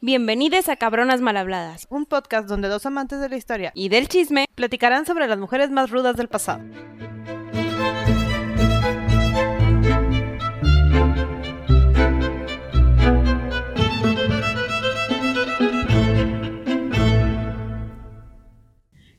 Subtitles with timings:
[0.00, 4.44] Bienvenidos a Cabronas Malhabladas un podcast donde dos amantes de la historia y del chisme.
[4.54, 6.62] platicarán sobre las mujeres más rudas del pasado.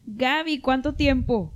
[0.06, 1.54] Gaby, ¿cuánto tiempo?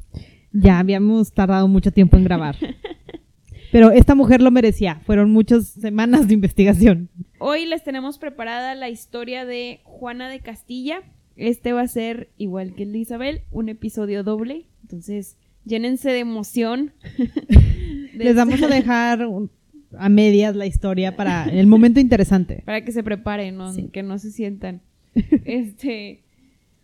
[0.52, 2.58] Ya habíamos tardado mucho tiempo en grabar.
[3.72, 5.02] Pero esta mujer lo merecía.
[5.06, 7.10] Fueron muchas semanas de investigación.
[7.46, 11.02] Hoy les tenemos preparada la historia de Juana de Castilla.
[11.36, 14.64] Este va a ser, igual que el de Isabel, un episodio doble.
[14.84, 16.94] Entonces, llénense de emoción.
[17.18, 19.52] De- Les vamos a dejar un-
[19.98, 22.64] a medias la historia para el momento interesante.
[22.66, 23.74] Para que se preparen, ¿no?
[23.74, 23.90] Sí.
[23.92, 24.80] que no se sientan.
[25.44, 26.22] Este,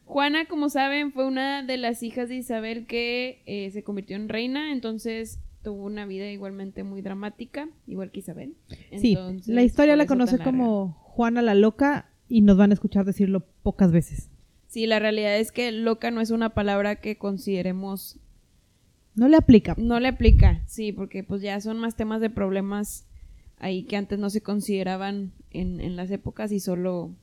[0.03, 4.27] Juana, como saben, fue una de las hijas de Isabel que eh, se convirtió en
[4.27, 8.55] reina, entonces tuvo una vida igualmente muy dramática, igual que Isabel.
[8.97, 13.45] Sí, la historia la conoce como Juana la Loca y nos van a escuchar decirlo
[13.63, 14.29] pocas veces.
[14.67, 18.19] Sí, la realidad es que loca no es una palabra que consideremos
[19.15, 19.73] No le aplica.
[19.77, 23.07] No le aplica, sí, porque pues ya son más temas de problemas
[23.57, 27.15] ahí que antes no se consideraban en, en las épocas y solo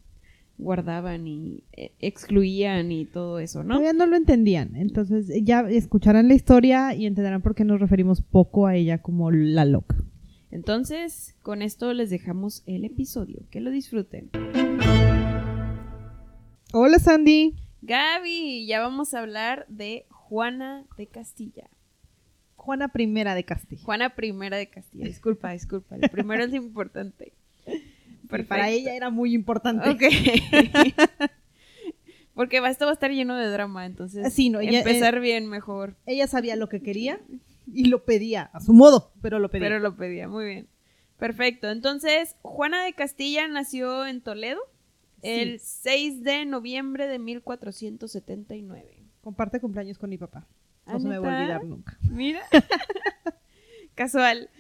[0.59, 3.75] guardaban y eh, excluían y todo eso, ¿no?
[3.75, 4.77] Todavía no lo entendían.
[4.77, 9.31] Entonces ya escucharán la historia y entenderán por qué nos referimos poco a ella como
[9.31, 9.97] la loca.
[10.51, 13.43] Entonces, con esto les dejamos el episodio.
[13.51, 14.31] Que lo disfruten.
[16.73, 17.55] Hola Sandy.
[17.83, 21.69] Gaby, ya vamos a hablar de Juana de Castilla.
[22.57, 23.83] Juana Primera de Castilla.
[23.85, 25.05] Juana primera de Castilla.
[25.05, 25.95] Disculpa, disculpa.
[25.97, 27.33] El primero es importante.
[28.29, 29.89] Que Para ella era muy importante.
[29.89, 30.03] Ok.
[32.35, 35.97] Porque esto va a estar lleno de drama, entonces Sí, no, ella- empezar bien mejor.
[36.05, 37.19] Ella sabía lo que quería
[37.73, 39.69] y lo pedía a su modo, pero lo pedía.
[39.69, 40.69] Pero lo pedía, muy bien.
[41.19, 41.71] Perfecto.
[41.71, 44.61] Entonces, Juana de Castilla nació en Toledo
[45.23, 49.03] el 6 de noviembre de 1479.
[49.23, 50.47] Comparte cumpleaños con mi papá.
[50.87, 51.99] No ¿Ah, se me va a olvidar nunca.
[52.03, 52.43] Mira.
[53.95, 54.51] Casual.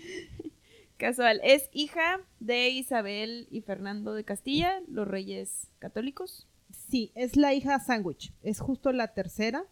[0.97, 1.41] Casual.
[1.45, 6.47] Es hija de Isabel y Fernando de Castilla, los reyes católicos.
[6.89, 8.33] Sí, es la hija sándwich.
[8.43, 9.65] Es justo la tercera.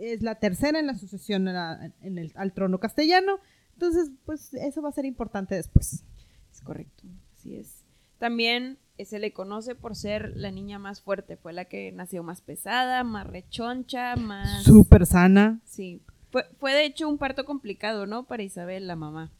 [0.00, 3.38] Es la tercera en la sucesión a la- en el- al trono castellano.
[3.74, 6.04] Entonces, pues eso va a ser importante después.
[6.52, 7.04] Es correcto,
[7.36, 7.82] así es.
[8.18, 11.36] También eh, se le conoce por ser la niña más fuerte.
[11.36, 14.62] Fue la que nació más pesada, más rechoncha, más...
[14.64, 15.60] Súper sana.
[15.64, 16.02] Sí.
[16.30, 18.24] Fue, fue de hecho un parto complicado, ¿no?
[18.26, 19.30] Para Isabel, la mamá.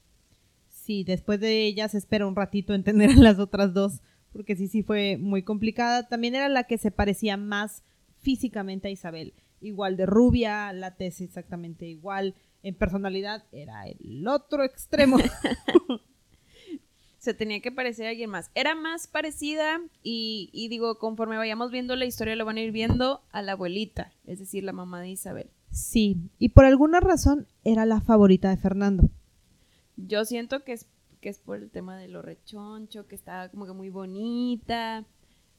[0.93, 4.57] Sí, después de ella se espera un ratito en tener a las otras dos, porque
[4.57, 6.07] sí, sí fue muy complicada.
[6.07, 7.83] También era la que se parecía más
[8.21, 9.33] físicamente a Isabel.
[9.63, 12.35] Igual de rubia, la tesis exactamente igual.
[12.63, 15.17] En personalidad era el otro extremo.
[17.19, 18.51] Se tenía que parecer a alguien más.
[18.55, 22.73] Era más parecida y, y digo, conforme vayamos viendo la historia, lo van a ir
[22.73, 25.49] viendo a la abuelita, es decir, la mamá de Isabel.
[25.71, 29.09] sí, y por alguna razón era la favorita de Fernando.
[29.97, 30.87] Yo siento que es,
[31.21, 35.05] que es por el tema de lo rechoncho, que estaba como que muy bonita,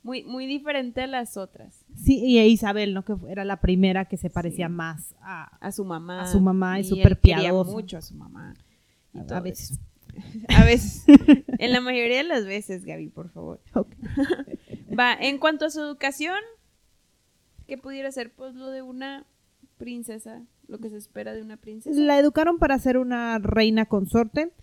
[0.02, 3.06] muy, muy diferente a las otras, Sí, y a Isabel, ¿no?
[3.06, 4.74] Que era la primera que se parecía Sí.
[4.74, 6.24] más a, a su mamá.
[6.24, 7.72] A su mamá y súper piadosa.
[7.72, 8.54] mucho a su mamá.
[9.14, 9.72] y a todo veces.
[9.72, 9.82] eso.
[10.50, 11.06] A veces.
[11.60, 13.62] en la mayoría de las veces, Gaby, por favor.
[13.74, 13.88] Ok.
[15.00, 16.38] Va, en cuanto a su educación,
[17.66, 18.32] ¿qué pudiera ser?
[18.32, 19.26] Pues lo de una
[19.78, 22.00] princesa, lo que se espera de una princesa.
[22.00, 24.54] La educaron para ser una reina consorte.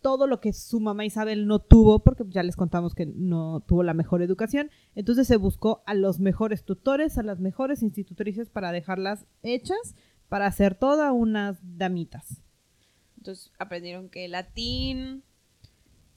[0.00, 3.82] Todo lo que su mamá Isabel no tuvo, porque ya les contamos que no tuvo
[3.82, 4.70] la mejor educación.
[4.94, 9.96] Entonces se buscó a los mejores tutores, a las mejores institutrices para dejarlas hechas
[10.28, 12.42] para hacer todas unas damitas.
[13.16, 15.24] Entonces aprendieron que latín,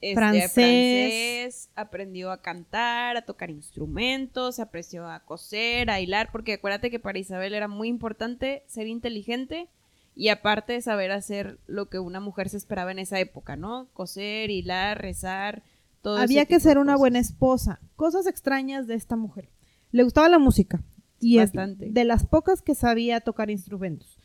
[0.02, 0.52] este, Francés.
[0.52, 7.00] francés, aprendió a cantar, a tocar instrumentos, aprendió a coser, a hilar, porque acuérdate que
[7.00, 9.70] para Isabel era muy importante ser inteligente
[10.16, 13.90] y aparte saber hacer lo que una mujer se esperaba en esa época, ¿no?
[13.94, 15.64] Coser, hilar, rezar,
[16.02, 17.80] todo Había que ser una buena esposa.
[17.96, 19.50] Cosas extrañas de esta mujer.
[19.92, 20.82] Le gustaba la música.
[21.20, 21.92] Y es Bastante.
[21.92, 24.18] de las pocas que sabía tocar instrumentos.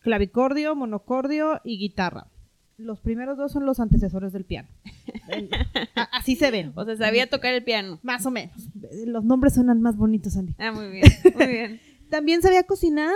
[0.00, 2.26] Clavicordio, monocordio y guitarra.
[2.76, 4.68] Los primeros dos son los antecesores del piano.
[6.12, 6.72] Así se ven.
[6.74, 8.00] O sea, sabía tocar el piano.
[8.02, 8.54] Más o menos.
[9.06, 10.54] Los nombres suenan más bonitos, Andy.
[10.58, 11.04] Ah, muy bien,
[11.36, 11.80] muy bien.
[12.10, 13.12] También sabía cocinar.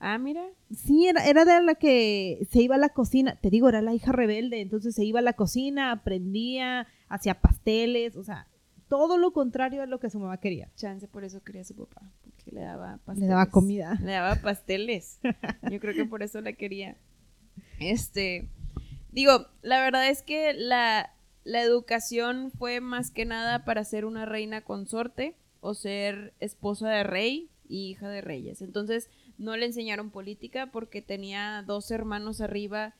[0.00, 0.44] Ah, mira.
[0.74, 3.34] Sí, era, era de la que se iba a la cocina.
[3.40, 4.60] Te digo, era la hija rebelde.
[4.60, 8.14] Entonces se iba a la cocina, aprendía, hacía pasteles.
[8.16, 8.46] O sea,
[8.88, 10.68] todo lo contrario a lo que su mamá quería.
[10.76, 13.28] Chance por eso quería a su papá, porque le daba Le pasteles.
[13.28, 13.98] daba comida.
[14.00, 15.18] Le daba pasteles.
[15.70, 16.96] Yo creo que por eso la quería.
[17.80, 18.48] Este,
[19.12, 21.12] digo, la verdad es que la,
[21.44, 27.04] la educación fue más que nada para ser una reina consorte o ser esposa de
[27.04, 28.62] rey y hija de reyes.
[28.62, 32.94] Entonces no le enseñaron política porque tenía dos hermanos arriba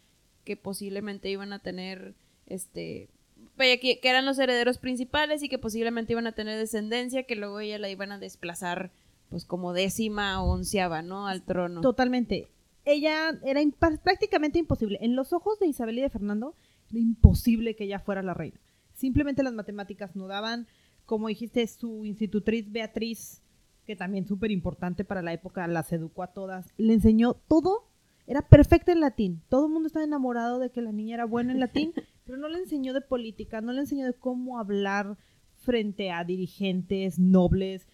[0.44, 2.14] que posiblemente iban a tener,
[2.46, 3.08] este,
[3.56, 7.78] que eran los herederos principales y que posiblemente iban a tener descendencia, que luego ella
[7.78, 8.90] la iban a desplazar
[9.30, 11.26] pues como décima o onceava, ¿no?
[11.26, 11.82] Al trono.
[11.82, 12.48] Totalmente.
[12.88, 14.98] Ella era impa- prácticamente imposible.
[15.02, 16.54] En los ojos de Isabel y de Fernando,
[16.90, 18.58] era imposible que ella fuera la reina.
[18.94, 20.66] Simplemente las matemáticas no daban.
[21.04, 23.42] Como dijiste, su institutriz Beatriz,
[23.84, 26.72] que también súper importante para la época, las educó a todas.
[26.78, 27.84] Le enseñó todo.
[28.26, 29.42] Era perfecta en latín.
[29.48, 31.92] Todo el mundo estaba enamorado de que la niña era buena en latín,
[32.24, 35.16] pero no le enseñó de política, no le enseñó de cómo hablar
[35.56, 37.86] frente a dirigentes, nobles.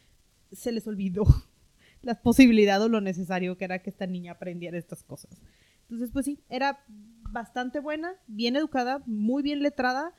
[0.53, 1.25] Se les olvidó
[2.05, 5.41] la posibilidad o lo necesario que era que esta niña aprendiera estas cosas.
[5.83, 6.85] Entonces, pues sí, era
[7.31, 10.13] bastante buena, bien educada, muy bien letrada,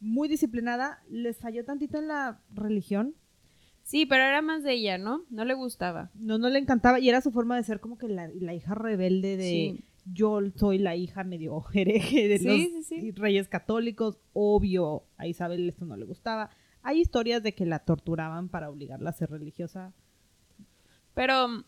[0.00, 1.02] muy disciplinada.
[1.08, 3.14] Les falló tantito en la religión.
[3.84, 5.24] Sí, pero era más de ella, ¿no?
[5.30, 6.10] No le gustaba.
[6.14, 8.74] No, no le encantaba y era su forma de ser como que la, la hija
[8.74, 9.84] rebelde de Sí.
[10.12, 12.56] yo soy la hija medio hereje de Sí, los
[12.86, 13.10] sí, sí.
[13.12, 14.18] reyes católicos.
[14.32, 16.50] Obvio, a Isabel esto no le gustaba.
[16.84, 19.92] Hay historias de que la torturaban para obligarla a ser religiosa.
[21.14, 21.64] Pero,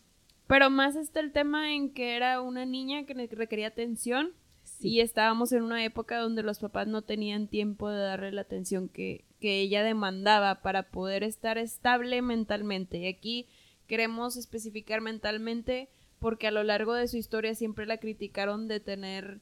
[0.46, 4.32] pero más está el tema en que era una niña que requería atención
[4.80, 8.88] y estábamos en una época donde los papás no tenían tiempo de darle la atención
[8.88, 12.98] que, que ella demandaba para poder estar estable mentalmente.
[12.98, 13.46] Y aquí
[13.86, 15.88] queremos especificar mentalmente
[16.18, 19.40] porque a lo largo de su historia siempre la criticaron de tener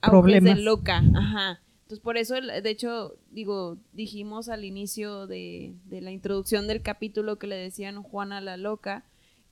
[0.00, 0.56] Problemas.
[0.56, 1.02] de loca.
[1.14, 1.60] Ajá.
[1.94, 7.38] Entonces, por eso, de hecho, digo, dijimos al inicio de, de la introducción del capítulo
[7.38, 9.04] que le decían Juana la loca,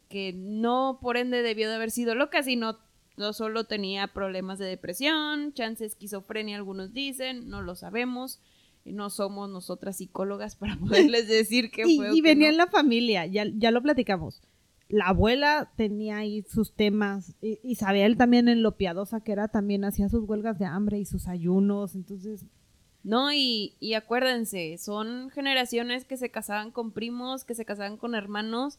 [0.09, 2.81] que no por ende debió de haber sido loca, sino
[3.17, 8.41] no solo tenía problemas de depresión, chance esquizofrenia, algunos dicen, no lo sabemos,
[8.85, 12.13] no somos nosotras psicólogas para poderles decir qué y, fue.
[12.13, 12.53] y venía no.
[12.55, 14.43] en la familia, ya, ya lo platicamos.
[14.93, 20.11] La abuela tenía ahí sus temas, Isabel también en lo piadosa que era, también hacía
[20.11, 22.45] sus huelgas de hambre y sus ayunos, entonces
[23.03, 28.15] No, y, y acuérdense, son generaciones que se casaban con primos, que se casaban con
[28.15, 28.79] hermanos.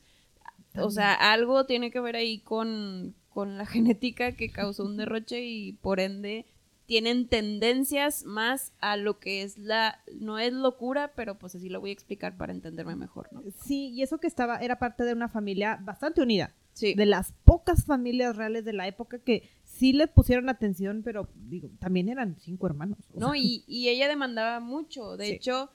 [0.76, 5.44] O sea, algo tiene que ver ahí con, con la genética que causó un derroche
[5.44, 6.46] y por ende
[6.86, 11.80] tienen tendencias más a lo que es la, no es locura, pero pues así lo
[11.80, 13.42] voy a explicar para entenderme mejor, ¿no?
[13.64, 16.96] sí, y eso que estaba, era parte de una familia bastante unida, Sí.
[16.96, 21.70] de las pocas familias reales de la época que sí les pusieron atención, pero digo,
[21.80, 22.98] también eran cinco hermanos.
[23.14, 25.16] No, y, y ella demandaba mucho.
[25.16, 25.32] De Sí.
[25.34, 25.70] hecho,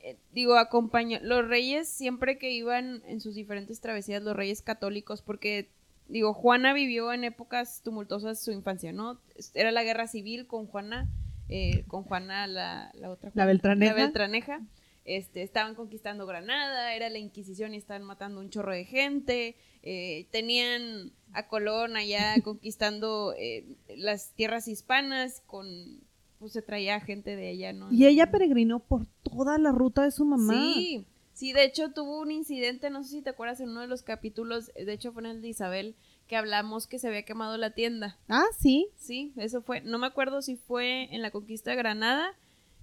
[0.00, 1.18] eh, digo, acompañó.
[1.22, 5.70] Los reyes, siempre que iban en sus diferentes travesías, los reyes católicos, porque,
[6.08, 9.20] digo, Juana vivió en épocas tumultuosas su infancia, ¿no?
[9.54, 11.08] Era la guerra civil con Juana,
[11.48, 13.30] eh, con Juana, la, la otra.
[13.30, 13.92] La Juana, Beltraneja.
[13.94, 14.60] La Beltraneja.
[15.04, 19.56] Este, estaban conquistando Granada, era la Inquisición y estaban matando un chorro de gente.
[19.82, 23.64] eh, tenían a Colón allá conquistando eh,
[23.96, 26.00] las tierras hispanas con
[26.38, 27.90] pues se traía gente de allá, ¿no?
[27.90, 30.52] Y ella peregrinó por toda la ruta de su mamá.
[30.52, 31.06] Sí,
[31.36, 34.02] sí, de hecho tuvo un incidente, no sé si te acuerdas en uno de los
[34.02, 35.94] capítulos, de hecho fue en el de Isabel,
[36.26, 38.16] que hablamos que se había quemado la tienda.
[38.28, 38.88] Ah, sí.
[38.96, 42.34] Sí, eso fue, no me acuerdo si fue en la conquista de Granada,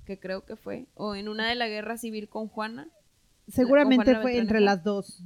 [0.05, 2.87] que creo que fue, o en una de la guerra civil con Juana,
[3.47, 5.19] Seguramente Juana fue entre las dos.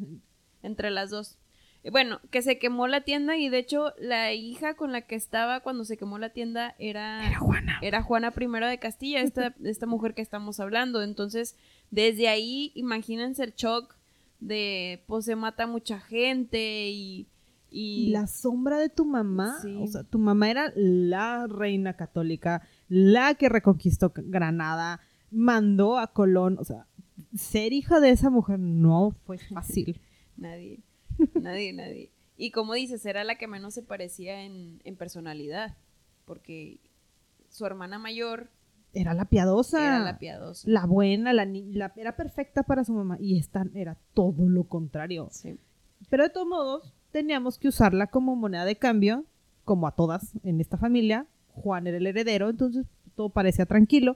[0.63, 1.38] entre las dos.
[1.84, 5.15] Eh, Bueno, que se quemó la tienda y de hecho la hija con la que
[5.15, 7.77] estaba cuando se quemó la tienda era, Juana.
[7.81, 11.03] era Juana I de Castilla, esta, esta mujer que estamos hablando.
[11.03, 11.55] Entonces,
[11.91, 13.96] desde ahí, imagínense el shock
[14.39, 17.27] de, pues se mata mucha gente y...
[17.72, 19.60] y La sombra de tu mamá.
[19.62, 19.75] Sí.
[19.79, 25.00] O sea, tu mamá era la reina católica, la que reconquistó Granada,
[25.32, 26.58] mandó a Colón.
[26.60, 26.88] O sea,
[27.36, 30.00] ser hija de esa mujer no fue fácil.
[30.36, 30.79] Nadie,
[31.34, 32.12] nadie, nadie.
[32.38, 35.75] Y como dices, era la que menos se parecía en, en personalidad,
[36.25, 36.79] porque
[37.50, 38.51] su hermana mayor
[38.94, 39.84] Era la piadosa.
[39.86, 40.70] era la piadosa.
[40.70, 43.17] la buena, la, la- era perfecta para su mamá.
[43.20, 45.27] Y esta era todo lo contrario.
[45.32, 45.58] Sí.
[46.10, 49.25] Pero de todos modos, teníamos que usarla como moneda de cambio,
[49.65, 51.27] como a todas en esta familia.
[51.53, 54.15] Juan era el heredero, entonces todo parecía tranquilo.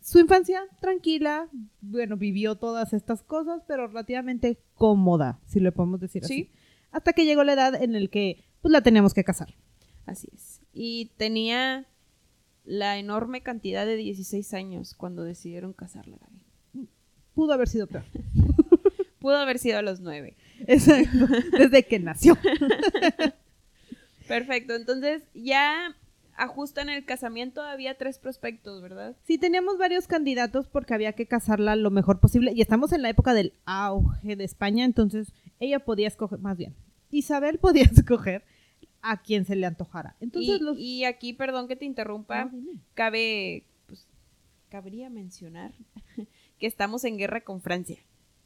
[0.00, 1.48] Su infancia, tranquila,
[1.80, 6.34] bueno, vivió todas estas cosas, pero relativamente cómoda, si le podemos decir así.
[6.34, 6.50] Sí.
[6.92, 9.54] Hasta que llegó la edad en la que pues, la teníamos que casar.
[10.06, 10.60] Así es.
[10.72, 11.86] Y tenía
[12.66, 16.88] la enorme cantidad de 16 años cuando decidieron casarla, Gaby.
[17.34, 18.04] Pudo haber sido peor.
[19.20, 20.36] Pudo haber sido a los 9.
[20.66, 21.26] Exacto,
[21.58, 22.36] desde que nació.
[24.28, 24.74] Perfecto.
[24.74, 25.94] Entonces, ya
[26.36, 29.16] ajustan el casamiento, había tres prospectos, ¿verdad?
[29.24, 32.52] Sí, teníamos varios candidatos porque había que casarla lo mejor posible.
[32.54, 36.74] Y estamos en la época del auge de España, entonces ella podía escoger, más bien,
[37.10, 38.44] Isabel podía escoger
[39.02, 40.16] a quien se le antojara.
[40.20, 40.78] Entonces y, los...
[40.78, 42.50] y aquí, perdón que te interrumpa, Ah,
[42.94, 44.06] cabe, pues,
[44.68, 45.72] cabría mencionar
[46.58, 47.98] que estamos en guerra con Francia.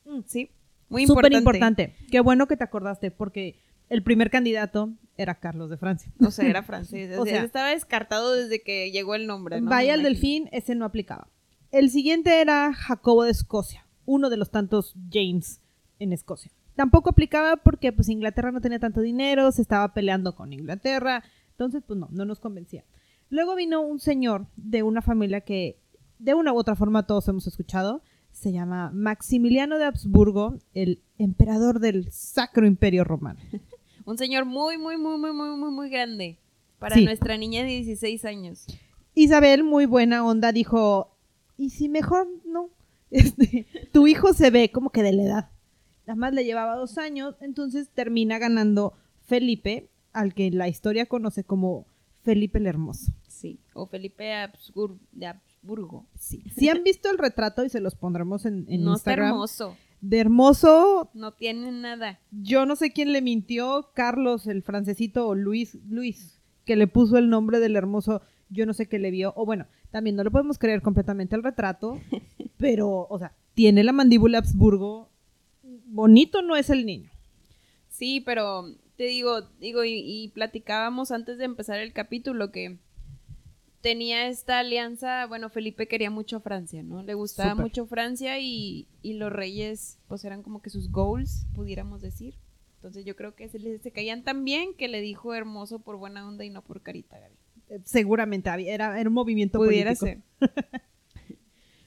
[0.05, 0.21] Mm.
[0.27, 0.51] Sí,
[0.89, 1.85] muy Súper importante.
[1.85, 2.07] importante.
[2.11, 3.57] Qué bueno que te acordaste porque
[3.89, 6.13] el primer candidato era Carlos de Francia.
[6.21, 7.11] O sea, era francés.
[7.19, 9.61] O sea, estaba descartado desde que llegó el nombre.
[9.61, 9.71] ¿no?
[9.71, 11.29] Vaya al delfín, ese no aplicaba.
[11.71, 15.61] El siguiente era Jacobo de Escocia, uno de los tantos James
[15.99, 16.51] en Escocia.
[16.81, 21.83] Tampoco aplicaba porque pues Inglaterra no tenía tanto dinero, se estaba peleando con Inglaterra, entonces
[21.87, 22.85] pues no, no nos convencía.
[23.29, 25.77] Luego vino un señor de una familia que
[26.19, 28.01] de una u otra forma todos hemos escuchado,
[28.33, 33.41] se llama Maximiliano de Habsburgo, el emperador del Sacro Imperio Romano.
[34.07, 36.39] Un señor muy, muy, muy, muy, muy, muy, muy grande.
[36.79, 37.05] Para Sí.
[37.05, 38.65] nuestra niña de 16 años.
[39.15, 41.15] Isabel, muy buena onda, dijo,
[41.59, 42.71] ¿y si mejor no?
[43.11, 45.51] Este, tu hijo se ve como que de la edad.
[46.11, 48.95] Nada más le llevaba dos años, entonces termina ganando
[49.27, 51.87] Felipe, al que la historia conoce como
[52.25, 53.13] Felipe el Hermoso.
[53.29, 53.61] Sí.
[53.75, 56.07] O Felipe Habsbur- de Habsburgo.
[56.19, 56.43] Sí.
[56.57, 59.29] Si han visto el retrato y se los pondremos en, en no está Instagram.
[59.35, 59.77] hermoso.
[60.01, 62.19] De hermoso, No tiene nada.
[62.33, 67.19] yo no sé quién le mintió, Carlos, el francesito, o Luis, Luis, que le puso
[67.19, 70.31] el nombre del hermoso, yo no sé qué le vio, o bueno, también no le
[70.33, 72.01] podemos creer completamente el retrato,
[72.59, 75.09] pero, o sea, tiene la mandíbula Habsburgo,
[75.87, 77.11] bonito no es el niño.
[77.89, 82.79] Sí, pero te digo, digo, y, y platicábamos antes de empezar el capítulo que
[83.81, 87.03] tenía esta alianza, bueno, Felipe quería mucho a Francia, ¿no?
[87.03, 92.01] Le gustaba mucho Francia y, y los reyes, pues eran como que sus goals, pudiéramos
[92.03, 92.35] decir.
[92.77, 95.97] Entonces yo creo que se, les- se caían tan bien que le dijo hermoso por
[95.97, 97.35] buena onda y no por carita, Gaby.
[97.71, 100.23] Eh, Seguramente era, era un movimiento Pudiera político.
[100.41, 100.51] ser.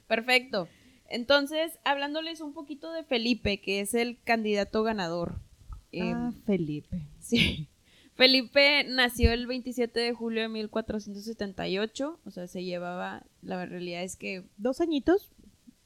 [0.06, 0.68] Perfecto.
[1.14, 5.36] Entonces, hablándoles un poquito de Felipe, que es el candidato ganador.
[5.36, 7.02] Ah, Em, Felipe.
[7.20, 7.68] Sí.
[8.16, 14.16] Felipe nació el 27 de julio de 1478, o sea, se llevaba, la realidad es
[14.16, 15.30] que Dos añitos.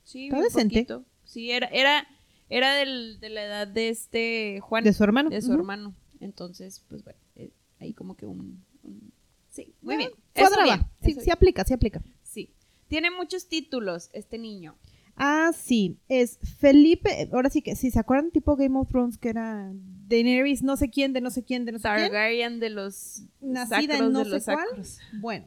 [0.04, 0.74] sí, Está un decente.
[0.74, 1.04] poquito.
[1.24, 2.06] Sí, era era
[2.50, 5.28] era del- de la edad de este Juan, De su hermano.
[5.30, 5.94] de su hermano.
[6.20, 9.12] Entonces, pues bueno, eh, ahí como que un, un-
[9.50, 10.10] sí, muy Ah, bien.
[10.34, 10.64] Cuadraba.
[10.64, 12.02] bien, sí, sí aplica, sí aplica.
[12.22, 12.50] Sí.
[12.88, 14.76] Tiene muchos títulos este niño.
[15.18, 19.30] Ah, sí, es Felipe, ahora sí que, si se acuerdan tipo Game of Thrones que
[19.30, 19.70] era
[20.08, 21.94] Daenerys no sé quién, de no sé quién, de no sé quién.
[22.10, 24.66] Targaryen de los Nacida en no de sé los cuál.
[24.68, 24.98] sacros.
[25.20, 25.46] Bueno,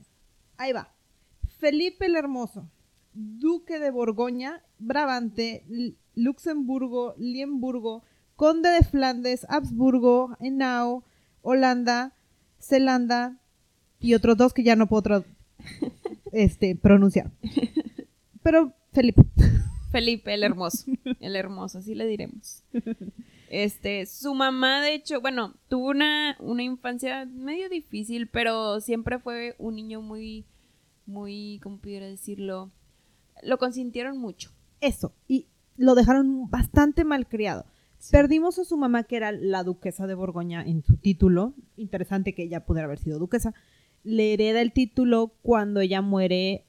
[0.57, 0.93] ahí va.
[1.59, 2.67] Felipe el Hermoso,
[3.13, 8.03] duque de Borgoña, Brabante, L- Luxemburgo, Liemburgo,
[8.35, 11.03] conde de Flandes, Habsburgo, Henao,
[11.43, 12.13] Holanda,
[12.59, 13.37] Zelanda
[13.99, 15.23] y otros dos que ya no puedo
[16.33, 17.31] este, pronunciar.
[18.43, 19.23] Pero Felipe.
[19.91, 20.85] Felipe, el hermoso.
[21.19, 22.63] El hermoso, así le diremos.
[23.49, 29.55] Este, su mamá, de hecho, bueno, tuvo una, una infancia medio difícil, pero siempre fue
[29.57, 30.45] un niño muy,
[31.05, 32.71] muy, ¿cómo pudiera decirlo?
[33.43, 34.51] Lo consintieron mucho.
[34.79, 35.13] Eso.
[35.27, 37.65] Y lo dejaron bastante malcriado.
[38.09, 41.53] Perdimos a su mamá, que era la duquesa de Borgoña en su título.
[41.75, 43.53] Interesante que ella pudiera haber sido duquesa.
[44.03, 46.65] Le hereda el título cuando ella muere,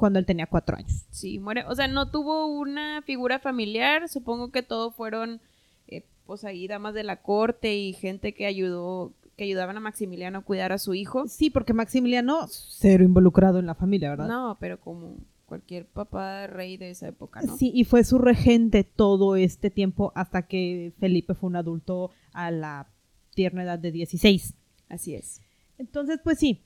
[0.00, 1.04] cuando él tenía cuatro años.
[1.10, 1.64] Sí, muere.
[1.66, 4.08] O sea, no tuvo una figura familiar.
[4.08, 5.40] Supongo que todo fueron,
[5.86, 10.38] eh, pues ahí, damas de la corte y gente que ayudó, que ayudaban a Maximiliano
[10.38, 11.28] a cuidar a su hijo.
[11.28, 14.26] Sí, porque Maximiliano, cero involucrado en la familia, ¿verdad?
[14.26, 17.56] No, pero como cualquier papá rey de esa época, ¿no?
[17.56, 22.50] Sí, y fue su regente todo este tiempo hasta que Felipe fue un adulto a
[22.50, 22.88] la
[23.34, 24.54] tierna edad de 16.
[24.88, 25.40] Así es.
[25.78, 26.62] Entonces, pues sí,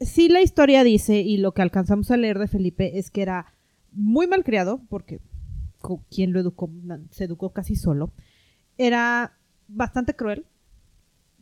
[0.00, 3.54] sí la historia dice, y lo que alcanzamos a leer de Felipe es que era
[3.92, 5.20] muy malcriado, porque
[6.10, 6.70] quien lo educó,
[7.10, 8.12] se educó casi solo,
[8.78, 9.36] era
[9.68, 10.46] bastante cruel,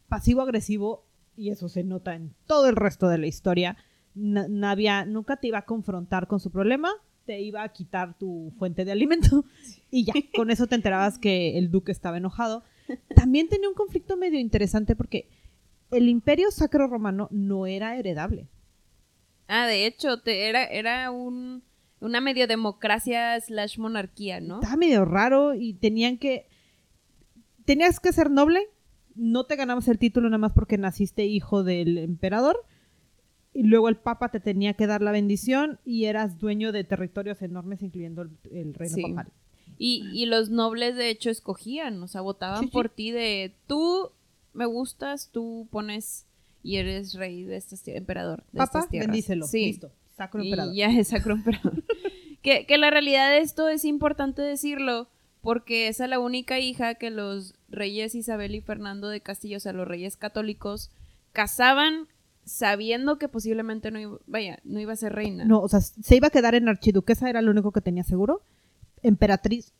[0.08, 1.06] pasivo-agresivo,
[1.36, 3.76] y eso se nota en todo el resto de la historia.
[4.14, 6.90] Na- no había- nunca te iba a confrontar con su problema,
[7.24, 9.44] te iba a quitar tu fuente de alimento
[9.90, 12.64] y ya, con eso te enterabas que el duque estaba enojado.
[13.14, 15.28] También tenía un conflicto medio interesante porque
[15.92, 18.48] el imperio sacro romano no era heredable.
[19.48, 21.62] Ah, de hecho, te, era, era un,
[22.00, 24.56] una medio democracia slash monarquía, ¿no?
[24.56, 26.46] Estaba medio raro y tenían que...
[27.64, 28.60] Tenías que ser noble,
[29.14, 32.56] no te ganabas el título nada más porque naciste hijo del emperador
[33.54, 37.40] y luego el papa te tenía que dar la bendición y eras dueño de territorios
[37.42, 39.02] enormes incluyendo el, el reino Sí.
[39.02, 39.28] papal.
[39.78, 42.70] Y, y los nobles, de hecho, escogían, o sea, votaban Sí, sí.
[42.72, 44.10] por ti de tú
[44.52, 46.26] me gustas, tú pones
[46.62, 49.08] y eres rey de estas emperador de Papá, estas tierras.
[49.08, 49.46] bendícelo.
[49.46, 49.66] Sí.
[49.66, 49.90] Listo.
[50.16, 50.74] Sacro Y emperador.
[50.74, 51.82] ya es sacro emperador.
[52.42, 55.08] que, que la realidad de esto es importante decirlo
[55.40, 59.60] porque esa es la única hija que los reyes Isabel y Fernando de Castilla, o
[59.60, 60.90] sea, los reyes católicos,
[61.32, 62.06] casaban
[62.44, 65.44] sabiendo que posiblemente no iba, vaya, no iba a ser reina.
[65.44, 68.42] No, o sea, se iba a quedar en archiduquesa, era lo único que tenía seguro.
[69.02, 69.72] Emperatriz,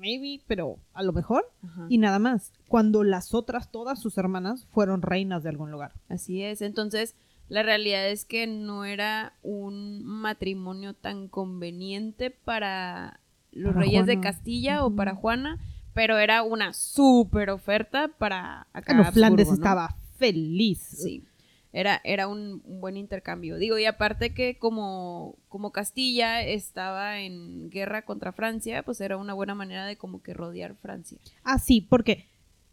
[0.00, 1.44] maybe, pero a lo mejor.
[1.62, 1.86] Ajá.
[1.88, 2.52] Y nada más.
[2.68, 5.92] Cuando las otras, todas sus hermanas, fueron reinas de algún lugar.
[6.08, 6.62] Así es.
[6.62, 7.14] Entonces,
[7.48, 13.20] la realidad es que no era un matrimonio tan conveniente para
[13.52, 14.20] los Para reyes de.
[14.20, 15.58] Castilla o para Juana,
[15.92, 18.94] pero era una súper oferta para acá.
[18.94, 20.78] Bueno, Flandes estaba feliz.
[20.78, 21.24] Sí.
[21.72, 23.56] Era, era un, un buen intercambio.
[23.56, 29.34] Digo, y aparte que como, como Castilla estaba en guerra contra Francia, pues era una
[29.34, 31.18] buena manera de como que rodear Francia.
[31.44, 32.26] Ah, sí, porque,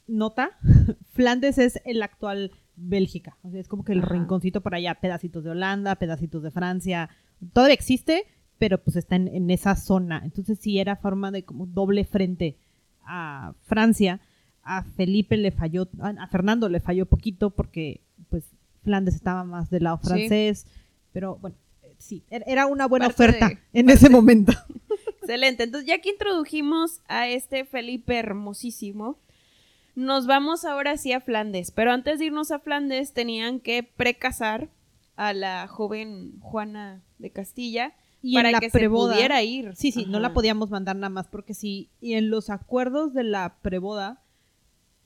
[0.07, 0.57] nota,
[1.11, 3.37] Flandes es el actual Bélgica.
[3.43, 4.13] O sea, es como que el Ajá.
[4.13, 7.09] rinconcito por allá, pedacitos de Holanda, pedacitos de Francia.
[7.53, 8.23] Todavía existe,
[8.57, 10.21] pero pues está en, en esa zona.
[10.23, 12.57] Entonces sí era forma de como doble frente
[13.05, 14.21] a Francia.
[14.63, 18.43] A Felipe le falló, a a Fernando le falló poquito porque pues
[18.87, 20.07] Flandes estaba más del lado Sí.
[20.07, 20.65] francés.
[21.13, 24.53] Pero bueno, eh, sí, era- era una buena Parte oferta de- en ese momento.
[25.21, 25.63] Excelente.
[25.63, 29.17] Entonces, ya que introdujimos a este Felipe hermosísimo,
[29.95, 31.71] nos vamos ahora sí a Flandes.
[31.71, 34.69] Pero antes de irnos a Flandes, tenían que precasar
[35.15, 39.75] a la joven Juana de Castilla Y para la que preboda, se pudiera ir.
[39.75, 41.89] Sí, sí, no la podíamos mandar nada más porque sí.
[41.99, 44.21] Y en los acuerdos de la preboda,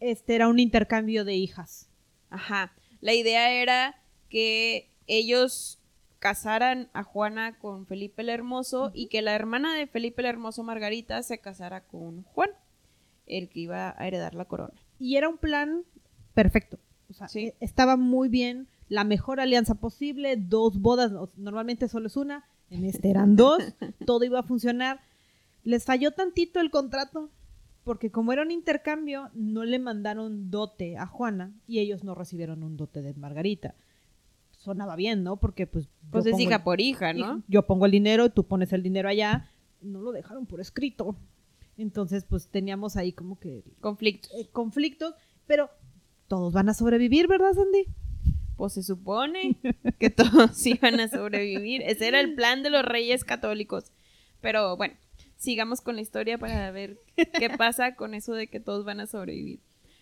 [0.02, 1.88] este era un intercambio de hijas.
[2.30, 2.74] Ajá.
[3.02, 3.96] La idea era
[4.30, 5.80] que ellos
[6.20, 10.64] casaran a Juana con Felipe el Hermoso y que la hermana de Felipe el Hermoso,
[10.64, 12.52] Margarita, se casara con Juan,
[13.26, 14.74] el que iba a heredar la corona.
[15.00, 15.84] Y era un plan
[16.36, 16.78] perfecto.
[17.10, 17.48] O sea, Sí.
[17.48, 22.86] e- estaba muy bien, la mejor alianza posible, dos bodas, normalmente solo es una, en
[22.86, 23.58] este eran dos,
[24.06, 25.02] todo iba a funcionar.
[25.64, 27.30] Les falló tantito el contrato,
[27.84, 32.64] porque como era un intercambio, no le mandaron dote a Juana y ellos no recibieron
[32.64, 33.76] un dote de Margarita.
[34.52, 35.38] Sonaba bien, ¿no?
[35.38, 35.88] Porque pues...
[36.12, 37.42] Pues es hija el- por hija, ¿no?
[37.48, 39.50] yo pongo el dinero, tú pones el dinero allá.
[39.82, 41.16] No lo dejaron por escrito.
[41.78, 44.28] Entonces, pues teníamos ahí como que Conflicto.
[44.38, 45.16] eh, conflictos,
[45.48, 45.70] pero
[46.28, 47.86] todos van a sobrevivir, ¿verdad, Sandy?
[48.56, 49.56] Pues se supone
[50.00, 51.82] que todos iban a sobrevivir.
[51.82, 53.86] Ese era el plan de los reyes católicos.
[54.42, 54.94] Pero bueno,
[55.42, 57.00] sigamos con la historia para ver
[57.38, 59.60] qué pasa con eso de que todos van a sobrevivir.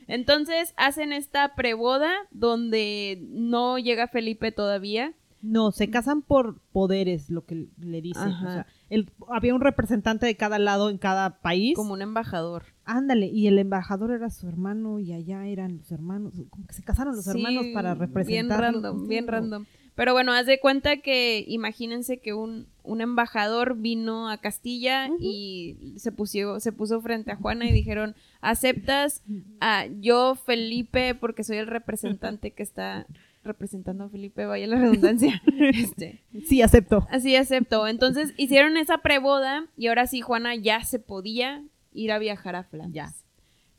[0.07, 5.13] Entonces hacen esta preboda donde no llega Felipe todavía.
[5.41, 8.27] No, se casan por poderes, lo que le dicen.
[8.27, 11.75] O sea, el- había un representante de cada lado en cada país.
[11.77, 12.63] Como un embajador.
[12.83, 16.33] Ándale, y el embajador era su hermano y allá eran los hermanos.
[16.49, 18.25] Como que se casaron los Sí, hermanos para representar.
[18.27, 19.65] Bien random, bien random.
[19.99, 25.75] Pero bueno, haz de cuenta que imagínense que un, un embajador vino a Castilla y
[25.97, 29.23] se puso, se puso frente a Juana y dijeron, ¿aceptas
[29.59, 33.07] a yo, Felipe, porque soy el representante que está
[33.43, 35.41] representando a Felipe, vaya la redundancia?
[35.59, 37.05] este, Sí, acepto.
[37.11, 37.85] así aceptó.
[37.85, 42.63] Entonces hicieron esa preboda y ahora sí Juana ya se podía ir a viajar a
[42.63, 42.93] Flandes.
[42.93, 43.28] Ya.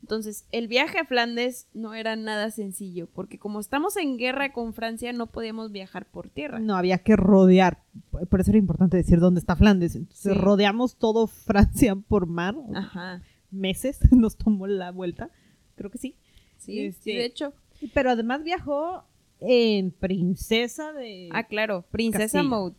[0.01, 4.73] Entonces, el viaje a Flandes no era nada sencillo, porque como estamos en guerra con
[4.73, 6.59] Francia, no podíamos viajar por tierra.
[6.59, 7.83] No, había que rodear.
[8.29, 9.95] Por eso era importante decir dónde está Flandes.
[9.95, 10.37] Entonces Sí.
[10.39, 12.55] rodeamos todo Francia por mar.
[12.75, 13.21] Ajá.
[13.51, 15.29] Meses nos tomó la vuelta.
[15.75, 16.15] Creo que sí.
[16.57, 17.53] Sí, Este- sí, de hecho.
[17.93, 19.05] Pero además viajó
[19.39, 21.29] en princesa de...
[21.31, 22.43] Ah, claro, Princesa Castilla.
[22.43, 22.73] Maud.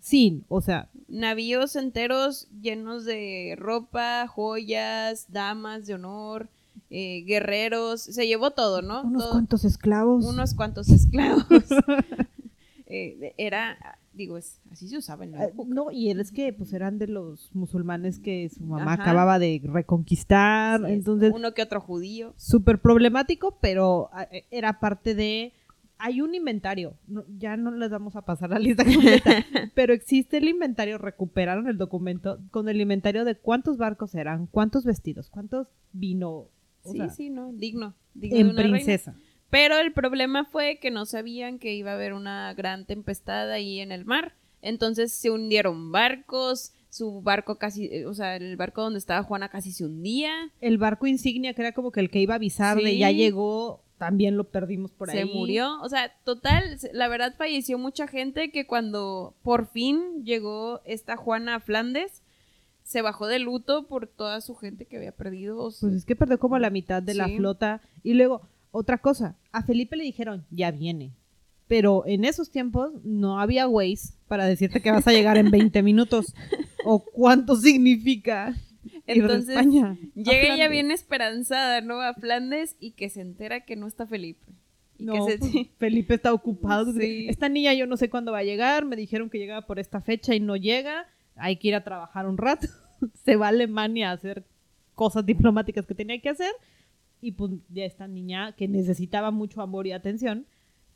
[0.00, 6.48] Sí, o sea, Navíos enteros llenos de ropa, joyas, damas de honor,
[6.90, 8.00] eh, guerreros.
[8.02, 9.02] Se llevó todo, ¿no?
[9.02, 10.24] unos Todo- cuantos esclavos.
[10.24, 11.44] unos cuantos esclavos.
[12.88, 15.68] Eh, era, digo, es, así se usaba en la Ah, época.
[15.74, 19.02] No, y es que pues eran de los musulmanes que su mamá Ajá.
[19.02, 22.32] acababa de reconquistar, entonces uno que otro judío.
[22.36, 25.52] súper problemático, pero ah, eh, era parte de...
[25.98, 29.30] Hay un inventario, no- ya no les vamos a pasar la lista completa,
[29.74, 34.84] pero existe el inventario, recuperaron el documento con el inventario de cuántos barcos eran, cuántos
[34.84, 36.50] vestidos, cuántos vino,
[36.86, 37.94] o Sí, sea, sí, no, digno.
[38.14, 38.72] digno de en reina.
[38.76, 39.16] princesa.
[39.50, 43.80] Pero el problema fue que no sabían que iba a haber una gran tempestad ahí
[43.80, 44.34] en el mar.
[44.62, 49.48] Entonces se hundieron barcos, su barco casi, eh, o sea, el barco donde estaba Juana
[49.48, 50.32] casi se hundía.
[50.60, 52.98] El barco insignia, que era como que el que iba a avisar de Sí.
[52.98, 55.18] ya llegó, también lo perdimos por ahí.
[55.18, 55.80] se murió.
[55.82, 61.56] O sea, total, la verdad falleció mucha gente que cuando por fin llegó esta Juana
[61.56, 62.22] a Flandes,
[62.86, 65.58] se bajó de luto por toda su gente que había perdido.
[65.58, 67.82] o sea, Pues es que perdió como la mitad de la flota.
[68.04, 71.12] Y luego, otra cosa, a Felipe le dijeron, ya viene.
[71.66, 75.82] Pero en esos tiempos no había Waze para decirte que vas a llegar en 20
[75.82, 76.32] minutos.
[76.84, 82.00] o cuánto significa ir de Entonces, España Llega ella bien esperanzada, ¿no?
[82.00, 84.46] A Flandes y que se entera que no está Felipe.
[84.96, 85.38] Y No, que se...
[85.38, 86.92] pues, Felipe está ocupado.
[86.92, 87.26] Sí.
[87.28, 88.84] Esta niña yo no sé cuándo va a llegar.
[88.84, 91.08] Me dijeron que llegaba por esta fecha y no llega.
[91.36, 92.66] Hay que ir a trabajar un rato.
[93.24, 94.44] se va a Alemania a hacer
[94.94, 96.52] cosas diplomáticas que tenía que hacer.
[97.20, 100.46] Y pues ya esta niña que necesitaba mucho amor y atención,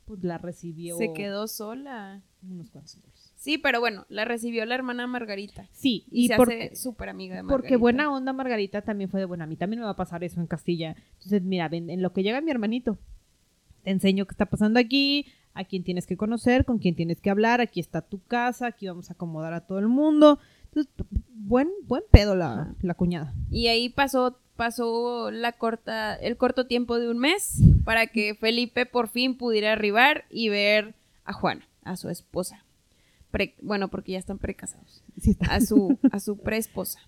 [0.05, 2.21] pues la recibió se quedó sola.
[2.43, 3.33] unos cuantos días.
[3.35, 5.67] Sí, pero bueno, la recibió la hermana Margarita.
[5.71, 7.61] Sí, Y, y se porque, hace súper amiga de Margarita.
[7.63, 9.45] porque buena onda Margarita también fue de buena.
[9.45, 10.95] A mí también me va a pasar eso en Castilla.
[11.13, 12.99] Entonces, mira, ven, en lo que llega mi hermanito,
[13.83, 17.29] te enseño qué está pasando aquí, a quién tienes que conocer, con quién tienes que
[17.29, 20.39] hablar, aquí está tu casa, aquí vamos a acomodar a todo el mundo.
[20.65, 20.91] Entonces,
[21.33, 23.33] buen, buen pedo la, la cuñada.
[23.49, 28.85] Y ahí pasó, pasó la corta, el corto tiempo de un mes para que Felipe
[28.85, 32.63] por fin pudiera arribar y ver a Juana, a su esposa.
[33.31, 35.03] Pre- bueno, porque ya están precasados.
[35.19, 35.53] Sí está.
[35.53, 36.99] A su, a su preesposa.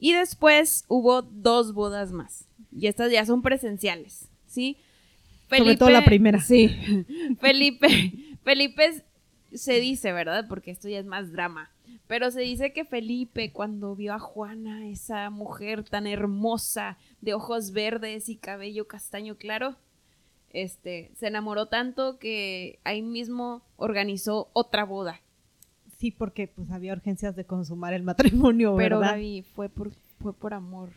[0.00, 2.46] Y después hubo dos bodas más.
[2.72, 4.78] Y estas ya son presenciales, ¿sí?
[5.48, 6.40] Sobre todo la primera.
[6.40, 6.68] Sí.
[7.40, 9.04] Felipe, Felipe
[9.52, 10.46] se dice, ¿verdad?
[10.48, 11.70] Porque esto ya es más drama.
[12.06, 17.72] Pero se dice que Felipe, cuando vio a Juana, esa mujer tan hermosa, de ojos
[17.72, 19.76] verdes y cabello castaño claro,
[20.50, 25.20] este, se enamoró tanto que ahí mismo organizó otra boda.
[25.98, 29.14] Sí, porque pues había urgencias de consumar el matrimonio, Pero ¿verdad?
[29.14, 30.90] Gaby fue por, fue por amor.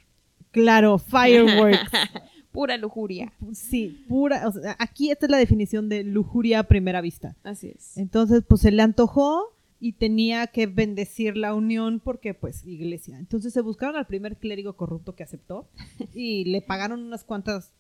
[0.52, 1.80] Claro, fireworks.
[2.58, 3.32] Pura lujuria.
[3.54, 4.48] sí, pura.
[4.48, 7.36] o sea, aquí esta es la definición de lujuria a primera vista.
[7.44, 7.96] Así es.
[8.00, 13.20] Entonces, pues se le antojó y tenía que bendecir la unión porque, pues, iglesia.
[13.20, 15.68] Entonces se buscaron al primer clérigo corrupto que aceptó
[16.16, 17.74] y le pagaron unas cuantas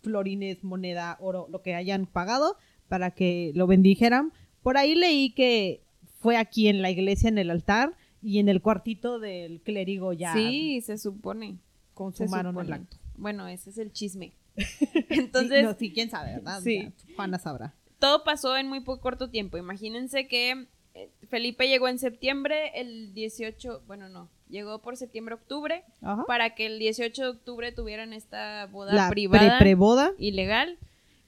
[0.00, 2.56] florines, moneda, oro, lo que hayan pagado
[2.88, 4.32] para que lo bendijeran.
[4.62, 5.82] Por ahí leí que
[6.20, 10.32] fue aquí en la iglesia, en el altar y en el cuartito del clérigo ya
[10.32, 11.48] Sí, se supone.
[11.48, 13.03] Se consumaron el acto.
[13.16, 14.32] Bueno, ese es el chisme.
[14.56, 16.60] Entonces, Entonces, no, sí, quién sabe, ¿verdad?
[16.62, 16.92] Sí.
[17.08, 17.74] Ya, Juana sabrá.
[17.98, 19.56] todo pasó en muy poco corto tiempo.
[19.58, 26.24] Imagínense que eh, Felipe llegó en septiembre, el 18, bueno, no, llegó por septiembre-octubre, Ajá.
[26.26, 30.12] para que el 18 de octubre tuvieran esta boda La privada, pre-preboda.
[30.18, 30.78] ilegal.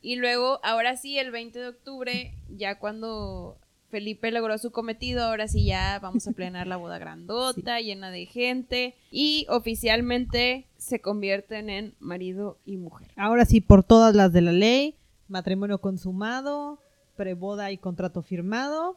[0.03, 3.59] Y luego, ahora sí, el 20 de octubre, ya cuando
[3.91, 8.27] Felipe logró su cometido, ahora sí ya vamos a plenar la boda grandota, llena de
[8.27, 8.95] gente.
[9.11, 13.09] Y oficialmente se convierten en marido y mujer.
[13.17, 14.97] Ahora sí, por todas las de la ley,
[15.29, 16.79] matrimonio consumado,
[17.17, 18.97] preboda y contrato firmado.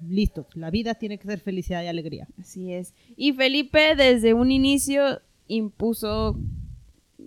[0.00, 2.28] Listo, la vida tiene que ser felicidad y alegría.
[2.38, 2.94] Así es.
[3.16, 6.36] Y Felipe desde un inicio impuso,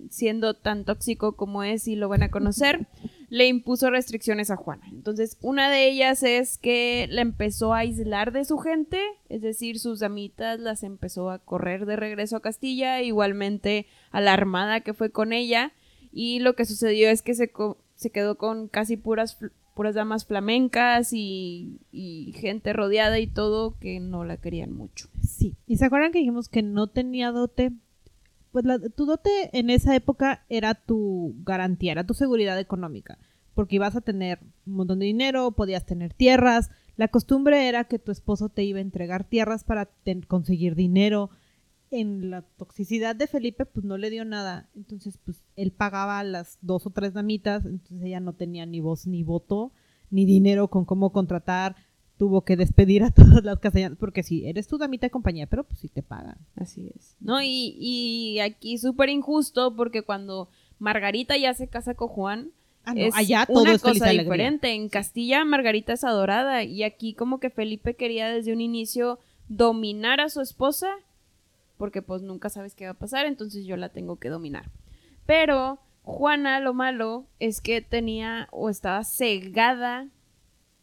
[0.10, 2.88] siendo tan tóxico como es y lo van a conocer,
[3.30, 4.88] le impuso restricciones a Juana.
[4.90, 9.80] Entonces, una de ellas es que la empezó a aislar de su gente, es decir,
[9.80, 14.94] sus damitas las empezó a correr de regreso a Castilla, igualmente a la armada que
[14.94, 15.74] fue con ella.
[16.14, 19.38] Y lo que sucedió es que se, co- se quedó con casi puras,
[19.76, 25.10] puras damas flamencas y, y gente rodeada y todo que no la querían mucho.
[25.22, 25.54] Sí.
[25.68, 27.72] ¿Y se acuerdan que dijimos que no tenía dote?
[28.52, 33.18] Pues la- tu dote en esa época era tu garantía, era tu seguridad económica,
[33.54, 36.70] porque ibas a tener un montón de dinero, podías tener tierras.
[36.96, 39.90] La costumbre era que tu esposo te iba a entregar tierras para
[40.28, 41.30] conseguir dinero.
[41.90, 44.68] En la toxicidad de Felipe, pues no le dio nada.
[44.76, 49.08] Entonces, pues él pagaba las dos o tres damitas, entonces ella no tenía ni voz
[49.08, 49.72] ni voto,
[50.10, 51.76] ni dinero con cómo contratar.
[52.18, 55.64] Tuvo que despedir a todas las castellanas, porque sí, eres tu damita de compañía, pero
[55.64, 56.38] pues sí te pagan.
[56.56, 57.16] Así es.
[57.20, 60.50] No, y, y aquí súper injusto porque cuando
[60.80, 62.52] Margarita ya se casa con Juan,
[62.88, 64.72] Ah, no, es allá todo una es cosa diferente.
[64.72, 70.22] En Castilla Margarita es adorada y aquí como que Felipe quería desde un inicio dominar
[70.22, 70.88] a su esposa
[71.78, 74.70] porque pues nunca sabes qué va a pasar, entonces yo la tengo que dominar.
[75.26, 80.08] Pero Juana lo malo es que tenía o estaba cegada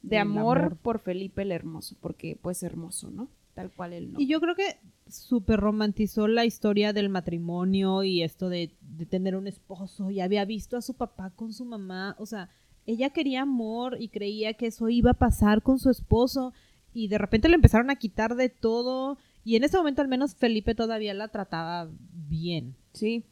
[0.05, 0.77] de amor.
[0.83, 3.29] por Felipe el Hermoso, porque pues hermoso, ¿no?
[3.55, 4.21] Tal cual él no.
[4.21, 9.37] Y yo creo que súper romantizó la historia del matrimonio y esto de, de tener
[9.37, 12.51] un esposo y había visto a su papá con su mamá, o sea,
[12.87, 16.53] ella quería amor y creía que eso iba a pasar con su esposo
[16.93, 20.35] y de repente le empezaron a quitar de todo y en ese momento al menos
[20.35, 22.77] Felipe todavía la trataba bien.
[22.93, 23.25] Sí.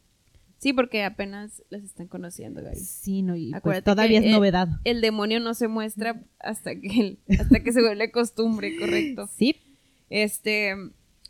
[0.63, 2.77] Sí, porque apenas las están conociendo, Gaby.
[2.77, 4.69] Sí, no, y pues todavía es novedad.
[4.85, 9.29] El demonio no se muestra hasta que, hasta que se vuelve costumbre, correcto.
[9.37, 9.57] Sí,
[10.09, 10.73] Este,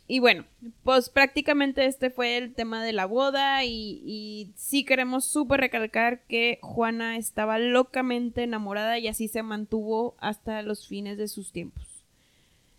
[0.06, 0.44] y bueno,
[0.84, 6.22] pues prácticamente este fue el tema de la boda y, y sí queremos súper recalcar
[6.28, 12.04] que Juana estaba locamente enamorada y así se mantuvo hasta los fines de sus tiempos.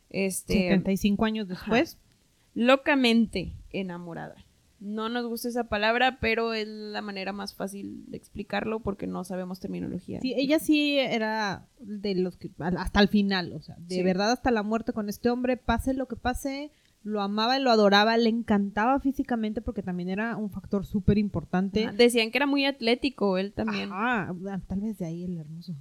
[0.09, 1.97] Este, 75 años después.
[2.53, 4.44] locamente enamorada.
[4.85, 9.23] No nos gusta esa palabra, pero es la manera más fácil de explicarlo porque no
[9.23, 10.21] sabemos terminología.
[10.21, 14.03] Sí, ella sí era de los que hasta el final, o sea, de Sí.
[14.03, 16.69] verdad hasta la muerte con este hombre, pase lo que pase,
[17.01, 21.89] lo amaba y lo adoraba, le encantaba físicamente porque también era un factor súper importante.
[21.97, 23.89] Decían que era muy atlético él también.
[23.91, 24.35] Ajá,
[24.67, 25.73] tal vez de ahí el hermoso.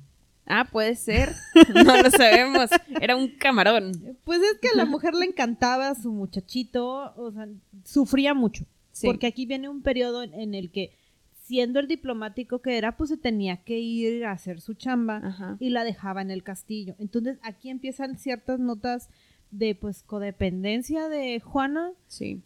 [0.46, 1.30] Ah, puede ser.
[1.86, 2.70] No lo sabemos.
[3.00, 3.92] Era un camarón.
[4.24, 7.48] Pues es que a la mujer le encantaba su muchachito, o sea,
[7.84, 8.64] sufría mucho.
[8.94, 9.08] Sí.
[9.08, 10.92] Porque aquí viene un periodo en, el que,
[11.42, 15.56] siendo el diplomático que era, pues se tenía que ir a hacer su chamba Ajá.
[15.58, 16.94] y la dejaba en el castillo.
[17.00, 19.08] Entonces aquí empiezan ciertas notas
[19.50, 21.90] de pues codependencia de Juana.
[22.06, 22.42] Sí.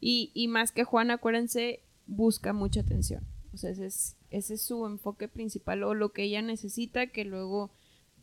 [0.00, 3.22] Y, y más que Juan, acuérdense, busca mucha atención.
[3.52, 7.26] O sea, ese es, ese es su enfoque principal o lo que ella necesita, que
[7.26, 7.70] luego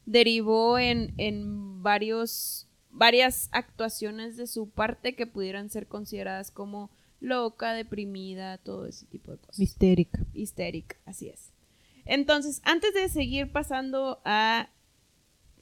[0.07, 7.73] derivó en, en varios, varias actuaciones de su parte que pudieran ser consideradas como loca,
[7.73, 9.59] deprimida, todo ese tipo de cosas.
[9.59, 10.25] Histérica.
[10.33, 11.51] histérica, así es.
[12.05, 14.69] Entonces, antes de seguir pasando a...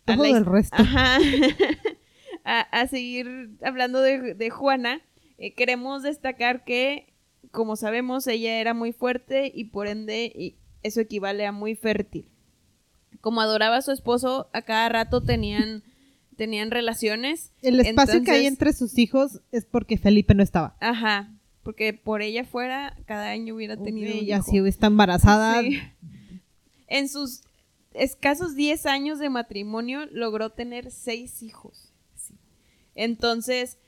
[0.06, 0.76] a Todo la el resto.
[0.78, 1.18] Ajá.
[2.44, 5.02] a, a seguir hablando de, de Juana,
[5.38, 7.14] eh, queremos destacar que,
[7.52, 12.30] como sabemos, ella era muy fuerte y por ende y eso equivale a muy fértil.
[13.22, 15.84] Como adoraba a su esposo, a cada rato tenían,
[16.36, 17.54] tenían relaciones.
[17.62, 20.78] El espacio que hay entre sus hijos es porque Felipe no estaba.
[20.80, 21.35] Ajá,
[21.66, 24.46] porque por ella fuera, cada año hubiera tenido un Ella hijo.
[24.52, 25.62] sí está embarazada.
[25.62, 25.82] Sí.
[26.86, 27.42] En sus
[27.96, 31.92] escasos 10 años de matrimonio logró tener seis hijos.
[32.16, 32.36] Sí.
[32.94, 33.80] Entonces,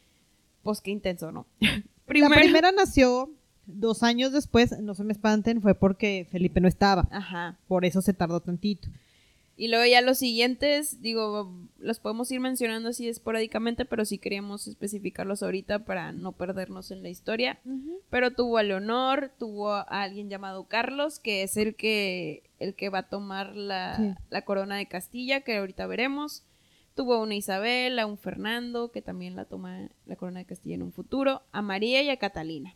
[0.64, 1.46] pues qué intenso, ¿no?
[2.08, 3.30] La primera nació
[3.68, 7.08] dos años después, no se me espanten, fue porque Felipe no estaba.
[7.12, 7.60] Ajá.
[7.68, 8.90] Por eso se tardó tantito.
[9.60, 14.68] Y luego ya los siguientes, digo, los podemos ir mencionando así esporádicamente, pero sí queríamos
[14.68, 17.60] especificarlos ahorita para no perdernos en la historia.
[18.12, 22.90] Pero tuvo a Leonor, tuvo a alguien llamado Carlos, que es el que, el que
[22.90, 24.14] va a tomar la, Sí.
[24.30, 26.44] la corona de Castilla, que ahorita veremos.
[26.94, 30.76] Tuvo a una Isabel, a un Fernando, que también la toma la corona de Castilla
[30.76, 32.76] en un futuro, a María y a Catalina.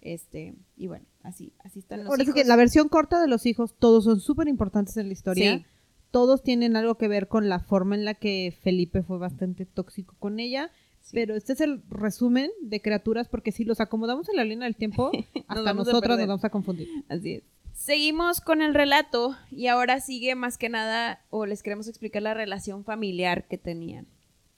[0.00, 3.74] Este, y bueno, así, así están los Ahora que la versión corta de los hijos,
[3.78, 5.58] todos son súper importantes en la historia.
[5.58, 5.64] Sí.
[6.10, 10.14] Todos tienen algo que ver con la forma en la que Felipe fue bastante tóxico
[10.18, 10.70] con ella.
[11.02, 11.10] Sí.
[11.14, 14.76] Pero este es el resumen de criaturas, porque si los acomodamos en la línea del
[14.76, 15.10] tiempo,
[15.48, 16.18] hasta nosotras perder.
[16.20, 16.88] nos vamos a confundir.
[17.08, 17.42] Así es.
[17.74, 22.34] Seguimos con el relato y ahora sigue más que nada, o les queremos explicar la
[22.34, 24.06] relación familiar que tenían.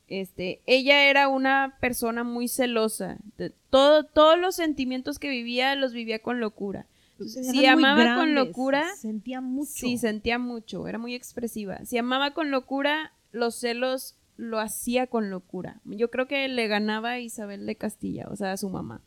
[0.09, 3.19] Este, ella era una persona muy celosa.
[3.37, 6.87] De- todo, todos los sentimientos que vivía los vivía con locura.
[7.28, 9.70] Si amaba con locura, Sentía mucho.
[9.72, 11.85] sí, sentía mucho, era muy expresiva.
[11.85, 15.80] Si amaba con locura, los celos lo hacía con locura.
[15.85, 19.02] Yo creo que le ganaba a Isabel de Castilla, o sea, a su mamá.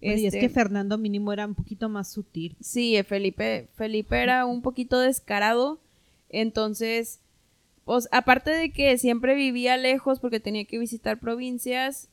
[0.00, 2.56] Bueno, Y es Este, que Fernando mínimo era un poquito más sutil.
[2.60, 5.78] Sí, Felipe, Felipe era un poquito descarado,
[6.28, 7.20] entonces,
[7.84, 12.08] pues aparte de que siempre vivía lejos porque tenía que visitar provincias,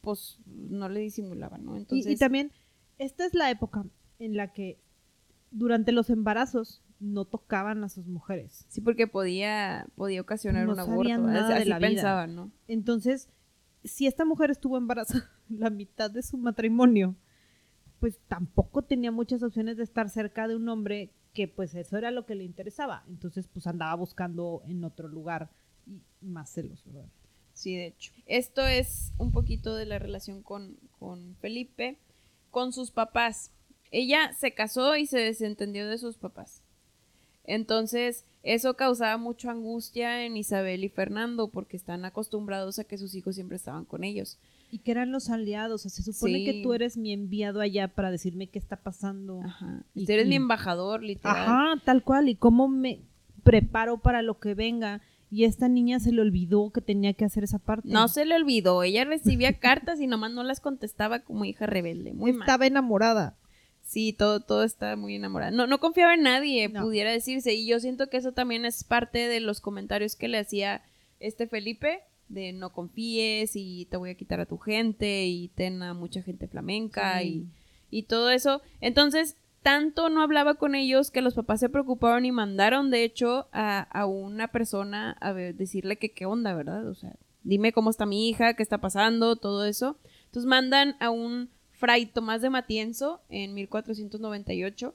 [0.00, 1.74] pues no le disimulaba, ¿no?
[1.74, 2.52] Y- Entonces, y, también,
[2.98, 3.84] esta es la época
[4.18, 4.78] en la que
[5.50, 8.66] durante los embarazos no tocaban a sus mujeres.
[8.68, 12.26] sí, porque podía, podía ocasionar No un aborto, nada de así la vida.
[12.26, 12.50] ¿no?
[12.66, 13.28] Entonces,
[13.84, 17.14] si esta mujer estuvo embarazada la mitad de su matrimonio,
[18.00, 22.10] pues tampoco tenía muchas opciones de estar cerca de un hombre que pues eso era
[22.10, 23.04] lo que le interesaba.
[23.08, 25.50] Entonces, pues andaba buscando en otro lugar
[25.86, 27.08] y más celos, ¿verdad?
[27.52, 28.12] Sí, de hecho.
[28.26, 31.98] Esto es un poquito de la relación con, con Felipe,
[32.50, 33.52] con sus papás.
[33.90, 36.62] Ella se casó y se desentendió de sus papás.
[37.44, 43.14] Entonces, eso causaba mucha angustia en Isabel y Fernando porque están acostumbrados a que sus
[43.14, 44.38] hijos siempre estaban con ellos.
[44.70, 46.44] Y que eran los aliados, o sea, se supone Sí.
[46.44, 49.40] que tú eres mi enviado allá para decirme qué está pasando.
[49.42, 49.82] Ajá.
[49.94, 51.36] Y- Usted eres y- mi embajador, literal.
[51.36, 52.28] Ajá, tal cual.
[52.28, 53.00] Y cómo me
[53.44, 55.00] preparo para lo que venga.
[55.30, 57.88] Y esta niña se le olvidó que tenía que hacer esa parte.
[57.88, 62.12] No se le olvidó, ella recibía cartas y nomás no las contestaba como hija rebelde.
[62.12, 62.42] Muy mal.
[62.42, 63.38] Estaba enamorada.
[63.88, 65.50] Sí, todo, todo está muy enamorada.
[65.50, 66.82] No, no confiaba en nadie, No.
[66.82, 67.54] pudiera decirse.
[67.54, 70.82] Y yo siento que eso también es parte de los comentarios que le hacía
[71.20, 75.82] este Felipe, de no confíes y te voy a quitar a tu gente y ten
[75.82, 77.46] a mucha gente flamenca Sí.
[77.90, 78.60] y, y todo eso.
[78.82, 83.48] Entonces, tanto no hablaba con ellos que los papás se preocuparon y mandaron, de hecho,
[83.52, 86.86] a, a una persona a ver- decirle que qué onda, ¿verdad?
[86.88, 89.96] O sea, dime cómo está mi hija, qué está pasando, todo eso.
[90.26, 91.48] Entonces mandan a un
[91.78, 94.94] fray Tomás de Matienzo en 1498,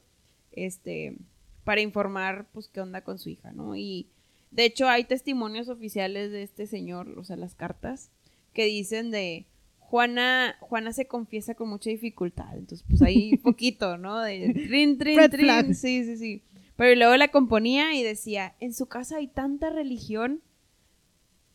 [0.52, 1.16] este,
[1.64, 3.76] para informar, pues, qué onda con su hija, ¿no?
[3.76, 4.08] Y
[4.52, 8.12] de hecho hay testimonios oficiales de este señor, o sea, las cartas,
[8.54, 9.46] que dicen de
[9.80, 14.20] Juana, Juana se confiesa con mucha dificultad, entonces pues ahí poquito, ¿no?
[14.20, 15.74] De trin, trin, Red trin, flag.
[15.74, 16.42] sí, sí, sí.
[16.76, 20.42] Pero luego la componía y decía, en su casa hay tanta religión,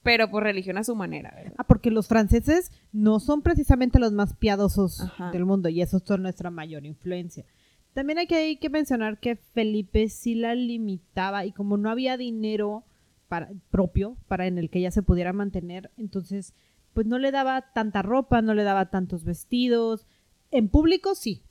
[0.03, 1.55] pero por religión a su manera, ¿verdad?
[1.59, 5.31] Ah, porque los franceses no son precisamente los más piadosos Ajá.
[5.31, 7.45] del mundo y esos son nuestra mayor influencia.
[7.93, 12.17] También hay que, hay que mencionar que Felipe sí la limitaba y como no había
[12.17, 12.85] dinero
[13.29, 16.55] para, propio para en el que ella se pudiera mantener, entonces
[16.95, 20.07] pues no le daba tanta ropa, no le daba tantos vestidos.
[20.51, 21.43] En público sí,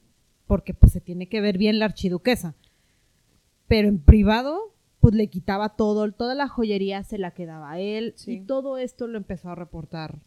[0.46, 2.56] porque pues se tiene que ver bien la archiduquesa.
[3.68, 8.14] Pero en privado, pues le quitaba todo, toda la joyería se la quedaba a él
[8.18, 8.34] Sí.
[8.34, 10.20] y todo esto lo empezó a reportar.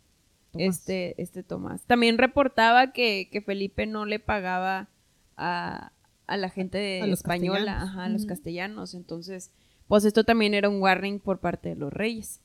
[0.52, 0.66] Tomás.
[0.78, 1.82] Este, este Tomás.
[1.86, 4.88] También reportaba que, que Felipe no le pagaba
[5.36, 5.92] a,
[6.26, 8.94] a la gente de A española, ajá, a los castellanos.
[8.94, 9.52] Entonces,
[9.86, 12.40] pues esto también era un warning por parte de los reyes.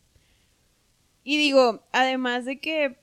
[1.24, 3.00] Y digo, además de que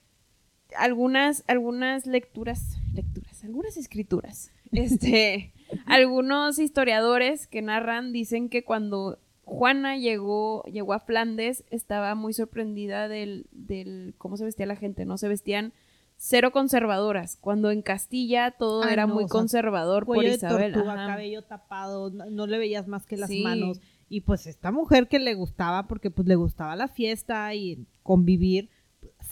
[0.77, 5.53] algunas, algunas lecturas, lecturas, algunas escrituras, este,
[5.87, 13.09] algunos historiadores que narran dicen que cuando Juana llegó, llegó a Flandes, estaba muy sorprendida
[13.09, 15.19] del, del cómo se vestía la gente, ¿no?
[15.19, 15.73] Se vestían
[16.17, 20.73] cero conservadoras, cuando en Castilla todo era no, muy o sea, conservador por Isabel.
[20.73, 23.43] tortuga, cabello tapado, no, no le veías más que las Sí.
[23.43, 23.81] manos.
[24.09, 28.69] Y pues esta mujer que le gustaba, porque pues le gustaba la fiesta y convivir,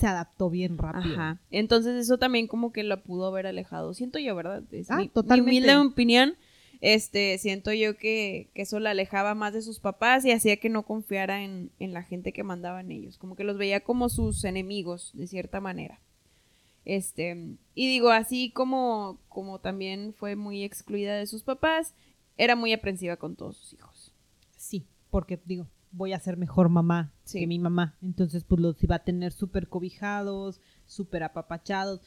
[0.00, 1.14] se adaptó bien rápido.
[1.14, 1.40] Ajá.
[1.50, 3.94] Entonces eso también como que la pudo haber alejado.
[3.94, 4.62] Siento yo, ¿verdad?
[4.72, 5.50] Es Ah, mi, mi totalmente.
[5.50, 6.34] humilde opinión.
[6.80, 10.70] Este, siento yo que, que eso la alejaba más de sus papás y hacía que
[10.70, 13.18] no confiara en, en la gente que mandaban ellos.
[13.18, 16.00] Como que los veía como sus enemigos, de cierta manera.
[16.86, 21.94] Este, y digo, así como, como también fue muy excluida de sus papás,
[22.38, 24.14] era muy aprensiva con todos sus hijos.
[24.56, 27.40] Sí, porque digo, voy a ser mejor mamá Sí.
[27.40, 27.96] que mi mamá.
[28.02, 32.00] Entonces, pues los iba a tener súper cobijados, súper apapachados.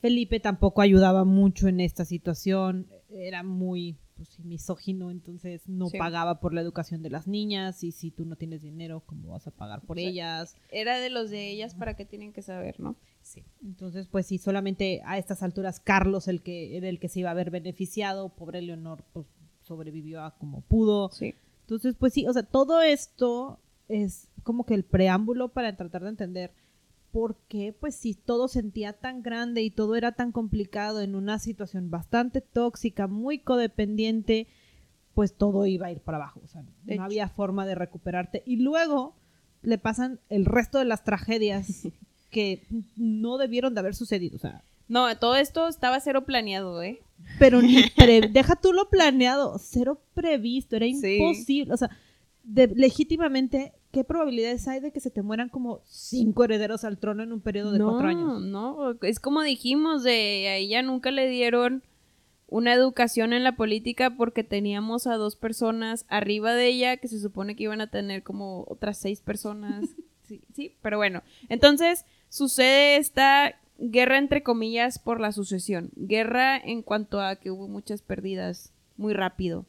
[0.00, 2.86] Felipe tampoco ayudaba mucho en esta situación.
[3.10, 5.96] Era muy pues, misógino, entonces no Sí.
[5.98, 7.84] pagaba por la educación de las niñas.
[7.84, 10.56] Y si tú no tienes dinero, ¿cómo vas a pagar por O sea, ellas?
[10.72, 12.96] Era de los de ellas para que tienen que saber, ¿no?
[13.22, 13.44] Sí.
[13.62, 17.30] Entonces, pues sí, solamente a estas alturas Carlos el que era el que se iba
[17.30, 18.28] a ver beneficiado.
[18.30, 19.26] Pobre Leonor, pues
[19.62, 21.10] sobrevivió a como pudo.
[21.12, 21.34] Sí.
[21.68, 26.08] Entonces, pues sí, o sea, todo esto es como que el preámbulo para tratar de
[26.08, 26.50] entender
[27.12, 31.38] por qué, pues si todo sentía tan grande y todo era tan complicado en una
[31.38, 34.46] situación bastante tóxica, muy codependiente,
[35.12, 36.40] pues todo iba a ir para abajo.
[36.42, 37.02] O sea, no hecho.
[37.02, 38.42] había forma de recuperarte.
[38.46, 39.14] Y luego
[39.60, 41.86] le pasan el resto de las tragedias
[42.30, 44.36] que no debieron de haber sucedido.
[44.36, 47.02] O sea, No, todo esto estaba cero planeado, ¿eh?
[47.38, 51.16] pero ni pre- deja tú lo planeado, cero previsto, era Sí.
[51.18, 51.90] imposible, o sea,
[52.42, 57.22] de- legítimamente, ¿qué probabilidades hay de que se te mueran como cinco herederos al trono
[57.22, 58.40] en un periodo de no, cuatro años?
[58.42, 61.82] No, es como dijimos, de a ella nunca le dieron
[62.50, 67.20] una educación en la política porque teníamos a dos personas arriba de ella que se
[67.20, 69.84] supone que iban a tener como otras seis personas.
[70.28, 71.22] Sí, sí, pero bueno.
[71.48, 75.90] Entonces sucede esta guerra entre comillas por la sucesión.
[75.96, 79.64] Guerra en cuanto a que hubo muchas pérdidas muy rápido.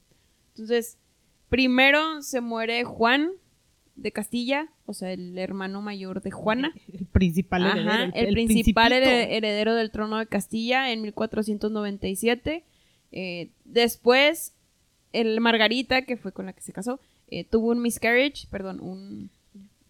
[0.56, 0.98] Entonces,
[1.50, 3.30] primero se muere Juan
[3.96, 6.74] de Castilla, o sea, el hermano mayor de Juana.
[6.94, 7.90] El principal heredero.
[7.92, 9.10] Ajá, el, principal principito.
[9.10, 12.64] here- heredero del trono de Castilla en 1497.
[13.12, 14.54] Eh, después,
[15.14, 19.30] el Margarita, que fue con la que se casó, eh, tuvo un miscarriage, perdón, un...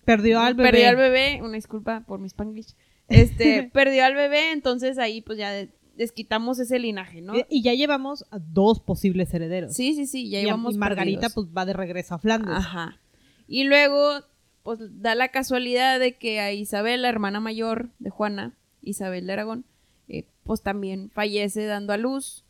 [0.06, 0.72] Perdió al bebé.
[0.72, 2.74] Perdió al bebé, una disculpa por mi spanglish.
[3.10, 7.34] Este, perdió al bebé, entonces ahí pues ya de- desquitamos ese linaje, ¿no?
[7.50, 9.74] Y ya llevamos a dos posibles herederos.
[9.74, 11.34] Sí, sí, sí, ya y, íbamos y Margarita perdidos.
[11.34, 12.56] pues va de regreso a Flandes.
[12.56, 13.00] Ajá.
[13.48, 14.22] Y luego,
[14.64, 19.34] pues da la casualidad de que a Isabel, la hermana mayor de Juana, Isabel de
[19.34, 19.66] Aragón,
[20.08, 22.46] eh, pues también fallece dando a luz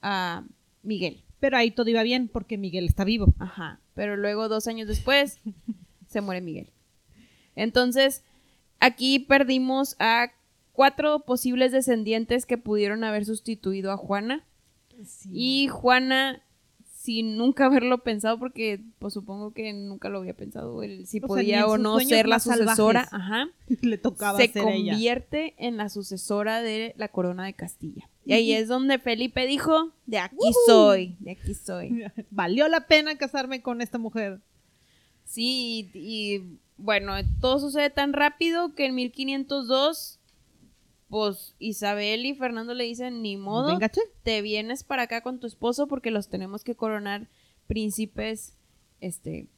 [0.00, 0.44] a
[0.82, 1.22] Miguel.
[1.38, 3.34] Pero ahí todo iba bien porque Miguel está vivo.
[3.38, 3.80] Ajá.
[3.94, 5.38] Pero luego, dos años después,
[6.06, 6.70] se muere Miguel.
[7.54, 8.24] Entonces,
[8.80, 10.32] aquí perdimos a
[10.72, 14.44] cuatro posibles descendientes que pudieron haber sustituido a Juana.
[15.30, 16.42] Y Juana,
[17.06, 21.26] sin nunca haberlo pensado, porque pues supongo que nunca lo había pensado, el, si O
[21.26, 23.48] podía o no ser la sucesora, ajá,
[23.82, 24.92] le tocaba se ser ella.
[24.92, 28.08] convierte en la sucesora de la corona de Castilla.
[28.24, 32.04] Y ahí es donde Felipe dijo, de aquí soy, de aquí soy.
[32.30, 34.40] Valió la pena casarme con esta mujer.
[35.24, 40.18] Sí, y, y bueno, todo sucede tan rápido que en 1502,
[41.08, 43.78] pues Isabel y Fernando le dicen, ni modo,
[44.22, 47.28] te vienes para acá con tu esposo porque los tenemos que coronar
[47.66, 48.54] príncipes,
[49.00, 49.48] este,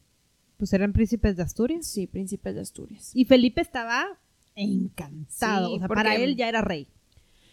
[0.57, 1.87] Pues eran príncipes de Asturias.
[1.87, 3.11] sí, príncipes de Asturias.
[3.15, 4.19] Y Felipe estaba
[4.55, 5.69] encantado.
[5.69, 6.89] Sí, o sea, para él ya era rey.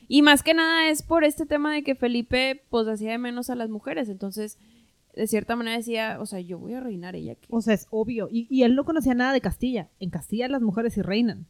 [0.07, 3.49] Y más que nada es por este tema de que Felipe, pues, hacía de menos
[3.49, 4.57] a las mujeres, entonces,
[5.16, 7.47] de cierta manera decía, o sea, yo voy a reinar ella aquí.
[7.49, 8.28] O sea, es obvio.
[8.32, 9.89] Y, y él no conocía nada de Castilla.
[9.99, 11.47] En Castilla las mujeres sí reinan.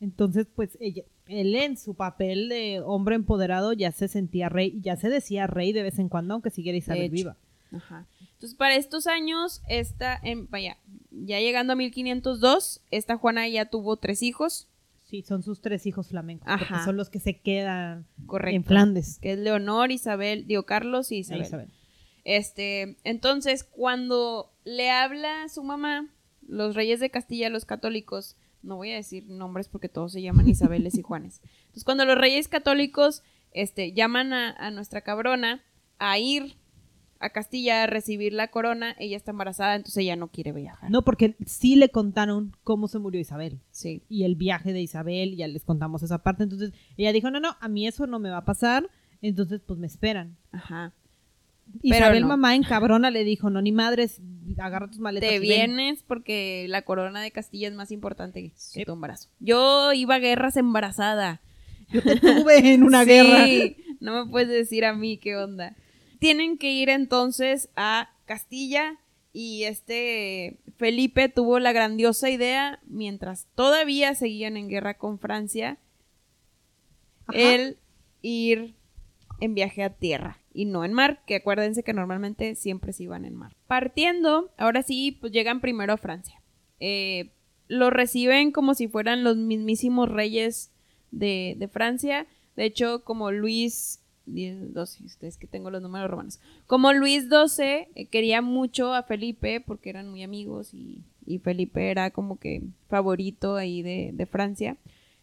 [0.00, 4.80] Entonces, pues ella, él en su papel de hombre empoderado ya se sentía rey, y
[4.80, 7.36] ya se decía rey de vez en cuando, aunque siguiera Isabel viva.
[7.72, 8.06] Ajá.
[8.32, 10.78] Entonces, para estos años, esta, en, vaya,
[11.10, 14.66] ya llegando a 1502, esta Juana ya tuvo tres hijos,
[15.10, 16.66] Sí, son sus tres hijos flamencos, Ajá.
[16.68, 18.54] porque son los que se quedan correcto.
[18.54, 19.18] en Flandes.
[19.18, 21.42] Que es Leonor, Isabel, digo, Carlos y Isabel.
[21.42, 21.68] Isabel.
[22.24, 26.08] Este, entonces, cuando le habla a su mamá,
[26.46, 30.48] los reyes de Castilla, los católicos, no voy a decir nombres porque todos se llaman
[30.48, 31.40] Isabeles y Juanes.
[31.60, 35.62] Entonces, cuando los reyes católicos, este, llaman a, a nuestra cabrona
[35.98, 36.56] a ir
[37.20, 40.90] a Castilla a recibir la corona, ella está embarazada, entonces ella no quiere viajar.
[40.90, 43.60] No, porque sí le contaron cómo se murió Isabel.
[43.70, 44.02] Sí.
[44.08, 46.44] y el viaje de Isabel, ya les contamos esa parte.
[46.44, 48.88] Entonces ella dijo, no, no, a mí eso no me va a pasar.
[49.22, 50.38] Entonces, pues me esperan.
[50.50, 50.94] Ajá.
[51.82, 52.28] Isabel, no.
[52.28, 54.20] mamá en cabrona, le dijo, no, ni madres,
[54.58, 55.28] agarra tus maletas.
[55.30, 55.48] Te y ven".
[55.48, 59.28] vienes porque la corona de Castilla es más importante que tu embarazo.
[59.38, 61.40] Yo iba a guerras embarazada.
[61.90, 63.46] Yo te tuve en una Sí, guerra.
[64.00, 65.74] No me puedes decir a mí qué onda.
[66.18, 68.98] Tienen que ir entonces a Castilla
[69.32, 75.78] y este Felipe tuvo la grandiosa idea, mientras todavía seguían en guerra con Francia,
[77.26, 77.38] Ajá.
[77.38, 77.78] el
[78.22, 78.74] ir
[79.40, 83.24] en viaje a tierra y no en mar, que acuérdense que normalmente siempre se iban
[83.24, 83.54] en mar.
[83.66, 86.40] Partiendo, ahora sí, pues llegan primero a Francia.
[86.80, 87.30] Eh,
[87.68, 90.70] lo reciben como si fueran los mismísimos reyes
[91.12, 92.26] de, de Francia.
[92.56, 96.40] De hecho, como Luis 10, 12, ustedes que tengo los números romanos.
[96.66, 101.90] Como Luis XII eh, quería mucho a Felipe porque eran muy amigos y, y Felipe
[101.90, 104.76] era como que favorito ahí de, de Francia.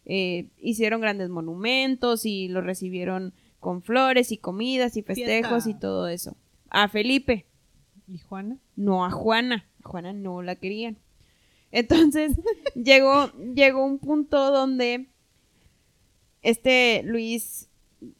[0.06, 5.70] eh, hicieron grandes monumentos y lo recibieron con flores y comidas y festejos Fiesta.
[5.70, 6.36] y todo eso.
[6.70, 7.46] A Felipe,
[8.06, 8.56] ¿Y Juana?
[8.76, 9.64] no a Juana.
[9.84, 10.96] A Juana no la querían.
[11.72, 12.32] Entonces
[12.74, 15.06] llegó, llegó un punto donde
[16.42, 17.68] este Luis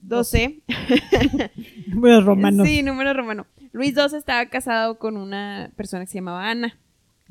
[0.09, 0.63] XII,
[1.87, 2.67] Números romanos.
[2.67, 6.77] sí, número romano, Luis XII estaba casado con una persona que se llamaba Ana.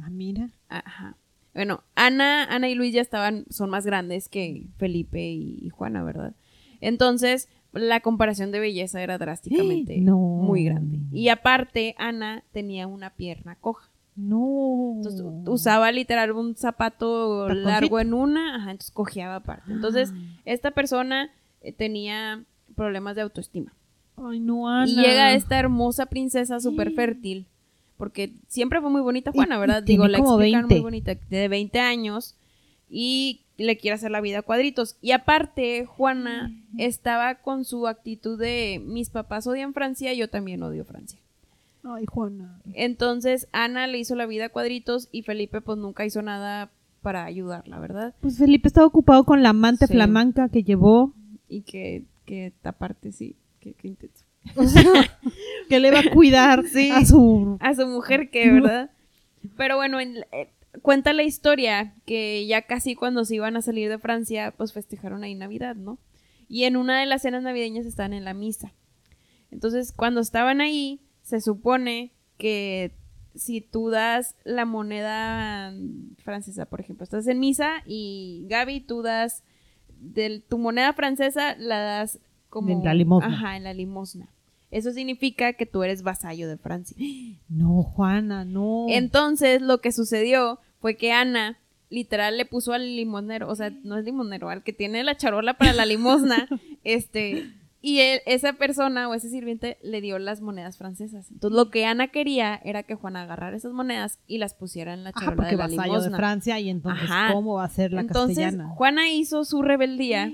[0.01, 0.49] Ah, mira.
[0.69, 1.17] Ajá.
[1.53, 6.03] Bueno, Ana, Ana y Luis ya estaban, son más grandes que Felipe y, y Juana,
[6.03, 6.33] ¿verdad?
[6.81, 10.17] Entonces, la comparación de belleza era drásticamente No.
[10.17, 10.99] muy grande.
[11.11, 13.89] Y aparte, Ana tenía una pierna coja.
[14.15, 14.93] No.
[14.97, 19.71] Entonces usaba literal un zapato largo en una, ajá, entonces cojeaba aparte.
[19.71, 20.11] Entonces,
[20.45, 21.29] esta persona
[21.61, 22.43] eh, tenía
[22.75, 23.73] problemas de autoestima.
[24.17, 24.89] Ay, no, Ana.
[24.89, 27.45] Y llega esta hermosa princesa súper fértil,
[27.97, 29.83] porque siempre fue muy bonita Juana, Y- y ¿verdad?
[29.83, 30.73] Digo, la 20.
[30.75, 32.35] muy bonita, de 20 años,
[32.89, 34.97] y le quiere hacer la vida a cuadritos.
[35.01, 40.85] Y aparte, Juana estaba con su actitud de mis papás odian Francia, yo también odio
[40.85, 41.19] Francia.
[41.83, 42.59] Ay, Juana.
[42.73, 46.69] Entonces Ana le hizo la vida a cuadritos y Felipe pues nunca hizo nada
[47.01, 48.13] para ayudarla, ¿verdad?
[48.19, 49.93] Pues Felipe estaba ocupado con la amante Sí.
[49.93, 51.13] flamanca que llevó.
[51.47, 54.25] Y que, que aparte sí, que, que intenso.
[54.55, 54.83] O sea,
[55.69, 56.89] que le va a cuidar Sí.
[56.91, 57.57] a su.
[57.61, 58.91] A su mujer que, ¿verdad?
[59.55, 60.49] Pero bueno, en- eh,
[60.81, 65.23] cuenta la historia que ya casi cuando se iban a salir de Francia, pues festejaron
[65.23, 65.97] ahí Navidad, ¿no?
[66.47, 68.73] Y en una de las cenas navideñas estaban en la misa.
[69.51, 72.91] Entonces, cuando estaban ahí, se supone que
[73.35, 75.73] si tú das la moneda
[76.17, 79.43] francesa, por ejemplo, estás en misa y Gaby, tú das
[79.99, 82.19] de tu moneda francesa, la das
[82.49, 82.69] como...
[82.69, 83.27] En la limosna.
[83.27, 84.29] Ajá, en la limosna.
[84.69, 86.97] Eso significa que tú eres vasallo de Francia.
[87.49, 88.87] No, Juana, no.
[88.89, 91.57] Entonces, lo que sucedió fue que Ana
[91.89, 95.53] literal le puso al limonero, o sea, no es limonero, al que tiene la charola
[95.55, 96.47] para la limosna,
[96.83, 97.49] este,
[97.81, 101.31] y él- esa persona o ese sirviente le dio las monedas francesas.
[101.31, 105.03] Entonces, lo que Ana quería era que Juana agarrara esas monedas y las pusiera en
[105.05, 106.17] la Ajá, charola porque de la vasallo de limosna.
[106.17, 107.33] Francia y entonces, Ajá.
[107.33, 108.69] ¿cómo va a ser la Entonces, castellana?
[108.75, 110.29] Juana hizo su rebeldía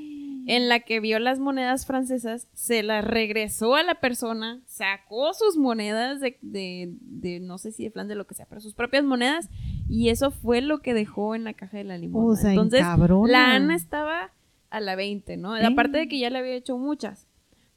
[0.45, 5.57] en la que vio las monedas francesas, se las regresó a la persona, sacó sus
[5.57, 8.73] monedas de, de, de no sé si de flan de lo que sea, pero sus
[8.73, 9.49] propias monedas,
[9.89, 12.31] y eso fue lo que dejó en la caja de la limosna.
[12.31, 13.31] O sea, Entonces, encabrona.
[13.31, 14.31] la Ana estaba
[14.69, 15.55] a la 20, ¿no?
[15.55, 15.65] ¿Eh?
[15.65, 17.27] Aparte de que ya le había hecho muchas.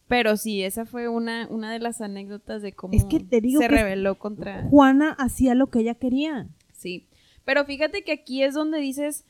[0.09, 3.61] Pero sí, esa fue una, una de las anécdotas de cómo Es que te digo
[3.61, 4.63] se que- rebeló contra...
[4.71, 6.47] Juana hacía lo que ella quería.
[6.73, 7.07] Sí.
[7.45, 9.25] Pero fíjate que aquí es donde dices,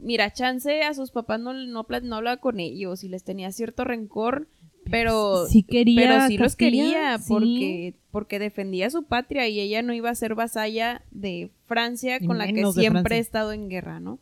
[0.00, 3.84] mira, chance a sus papás no, no, no hablaba con ellos y les tenía cierto
[3.84, 4.48] rencor,
[4.90, 7.24] pero sí quería pero sí los quería sí.
[7.28, 12.26] porque porque defendía su patria y ella no iba a ser vasalla de Francia Y
[12.26, 14.18] con la que siempre ha estado en guerra, ¿no?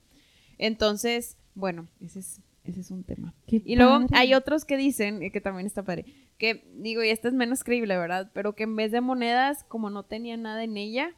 [0.59, 3.35] Entonces, bueno, ese es ese es un tema.
[3.47, 4.09] Qué Y luego padre.
[4.13, 6.05] hay otros que dicen, que también está padre,
[6.37, 8.31] que digo, y esta es menos creíble, ¿verdad?
[8.35, 11.15] Pero que en vez de monedas, como no tenía nada en ella,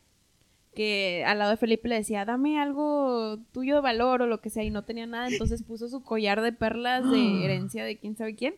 [0.74, 4.50] que al lado de Felipe le decía, dame algo tuyo de valor o lo que
[4.50, 8.16] sea, y no tenía nada, entonces puso su collar de perlas de herencia de quién
[8.16, 8.54] sabe quién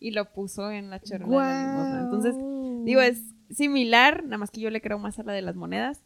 [0.00, 2.00] y lo puso en la chorra de la limosna.
[2.02, 2.34] Entonces,
[2.84, 6.00] digo, es similar, nada más que yo le creo más a la de las monedas.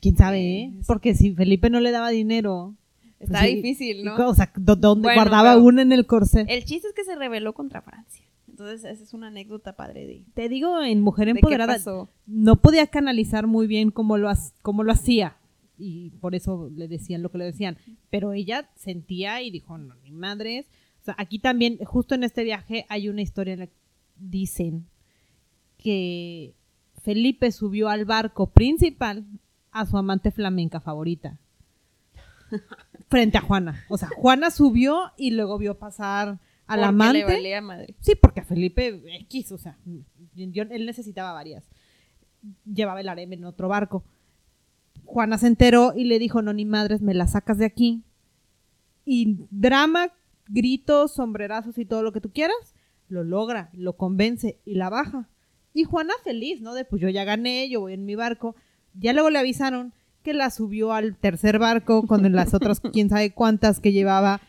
[0.00, 0.72] ¿Quién sabe, eh?
[0.86, 2.74] Porque si Felipe no le daba dinero...
[3.18, 3.56] Está pues sí.
[3.56, 4.14] difícil, ¿no?
[4.28, 6.46] O sea, ¿dó- ¿dónde Bueno, guardaba una en el corset?
[6.48, 8.24] El chiste es que se rebeló contra Francia.
[8.60, 11.78] Entonces, esa es una anécdota padre de, Te digo, en Mujer Empoderada
[12.26, 14.30] no podía canalizar muy bien cómo lo,
[14.60, 15.38] cómo lo hacía.
[15.78, 17.78] Y por eso le decían lo que le decían.
[18.10, 20.66] Pero ella sentía y dijo, no, ni madres.
[21.00, 23.78] O sea, aquí también, justo en este viaje, hay una historia en la que
[24.16, 24.84] dicen
[25.78, 26.54] que
[27.02, 29.24] Felipe subió al barco principal
[29.70, 31.38] a su amante flamenca favorita.
[33.08, 33.86] Frente a Juana.
[33.88, 36.40] O sea, Juana subió y luego vio pasar
[36.70, 37.18] al Porque amante.
[37.18, 37.94] le valía madre.
[38.00, 39.78] Sí, porque a Felipe X, o sea,
[40.34, 41.68] yo- él necesitaba varias.
[42.64, 44.04] Llevaba el harem en otro barco.
[45.04, 48.04] Juana se enteró y le dijo, no, ni madres, me la sacas de aquí.
[49.04, 50.12] Y drama,
[50.48, 52.56] gritos, sombrerazos y todo lo que tú quieras,
[53.08, 55.28] lo logra, lo convence y la baja.
[55.74, 56.74] Y Juana feliz, ¿no?
[56.74, 58.54] De pues yo ya gané, yo voy en mi barco.
[58.94, 59.92] Ya luego le avisaron
[60.22, 64.40] que la subió al tercer barco con las otras quién sabe cuántas que llevaba.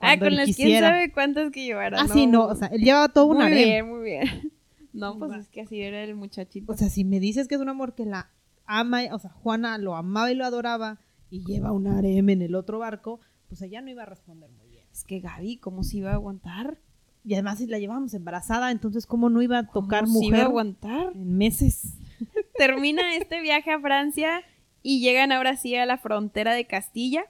[0.00, 0.88] Ah, con él las quién quisiera.
[0.88, 1.98] sabe cuántas que llevara.
[2.00, 3.58] Ah, sí, no, o sea, él llevaba todo un muy harem.
[3.58, 4.52] bien, muy bien.
[4.94, 6.70] No, pues es que así era el muchachito.
[6.70, 8.28] O sea, si me dices que es un amor que la
[8.66, 10.98] ama, o sea, Juana lo amaba y lo adoraba
[11.30, 13.18] y lleva un harem en el otro barco,
[13.48, 14.84] pues ella no iba a responder muy bien.
[14.92, 16.78] es que Gaby, ¿cómo se iba a aguantar?
[17.24, 20.36] Y además si la llevábamos embarazada, entonces cómo no iba a tocar ¿Cómo se iba
[20.36, 21.12] a mujer aguantar?
[21.14, 21.94] en meses.
[22.58, 24.42] Termina este viaje a Francia
[24.82, 27.24] y llegan ahora sí a la frontera de Castilla.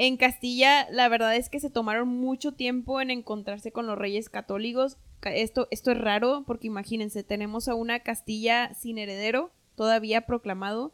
[0.00, 4.28] En Castilla, la verdad es que se tomaron mucho tiempo en encontrarse con los reyes
[4.28, 4.96] católicos.
[5.18, 10.92] Ca- Esto, esto es raro porque imagínense, tenemos a una Castilla sin heredero, todavía proclamado,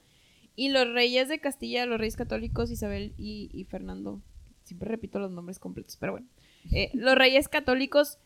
[0.57, 4.23] y los reyes de Castilla, los reyes católicos, Isabel y, Fernando,
[4.63, 6.27] siempre repito los nombres completos, pero bueno,
[6.73, 8.17] eh, los reyes católicos,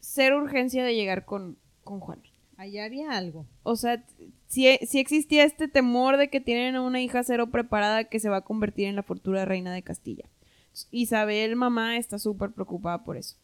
[0.00, 2.20] cero urgencia de llegar con, con Juan.
[2.60, 3.46] Allá había algo.
[3.62, 4.04] O sea,
[4.46, 8.36] si existía este temor de que tienen a una hija cero preparada que se va
[8.36, 10.28] a convertir en la futura reina de Castilla.
[10.90, 13.36] Isabel, mamá, está súper preocupada por eso.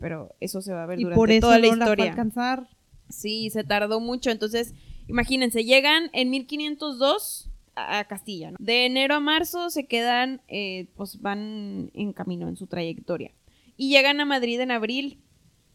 [0.00, 2.10] Pero eso se va a ver Y durante por eso toda la no historia.
[2.10, 2.68] alcanzar.
[3.08, 4.32] Sí, se tardó mucho.
[4.32, 4.74] Entonces,
[5.06, 8.50] imagínense, llegan en 1502 a a Castilla.
[8.50, 8.56] ¿no?
[8.58, 13.30] De enero a marzo se quedan, eh, pues van en camino en su trayectoria.
[13.76, 15.20] Y llegan a Madrid en abril.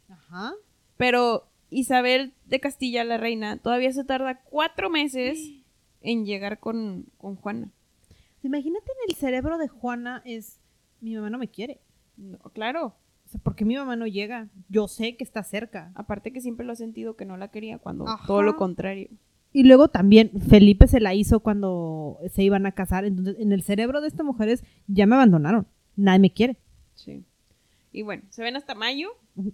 [0.10, 0.54] Ajá.
[0.98, 5.40] Pero Isabel de Castilla, la reina, todavía se tarda cuatro meses
[6.02, 7.72] en llegar con, con Juana.
[8.44, 10.60] Imagínate en el cerebro de Juana es,
[11.02, 11.82] mi mamá no me quiere.
[12.18, 12.96] No, claro.
[13.26, 14.48] O sea, ¿por qué mi mamá no llega?
[14.70, 15.92] Yo sé que está cerca.
[15.96, 18.26] Aparte que siempre lo ha sentido que no la quería, cuando Ajá.
[18.26, 19.10] todo lo contrario.
[19.52, 23.06] Y luego también Felipe se la hizo cuando se iban a casar.
[23.06, 25.68] Entonces, en el cerebro de esta mujer es, ya me abandonaron.
[25.96, 26.58] Nadie me quiere.
[26.94, 27.24] Sí.
[27.92, 29.10] Y bueno, se ven hasta mayo.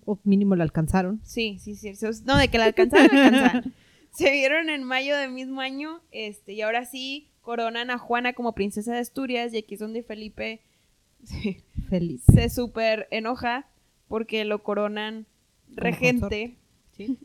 [0.06, 1.22] O mínimo la alcanzaron.
[1.24, 1.94] Sí, sí, sí.
[2.26, 3.74] No, de que la alcanzaron, la alcanzaron.
[4.12, 8.56] Se vieron en mayo del mismo año, este, y ahora sí coronan a Juana como
[8.56, 10.62] princesa de Asturias, y aquí es donde Felipe
[11.24, 11.58] sí,
[11.90, 12.24] Felipe.
[12.34, 13.68] se súper enoja
[14.08, 15.26] porque lo coronan
[15.68, 16.58] regente.
[16.96, 17.20] Sí.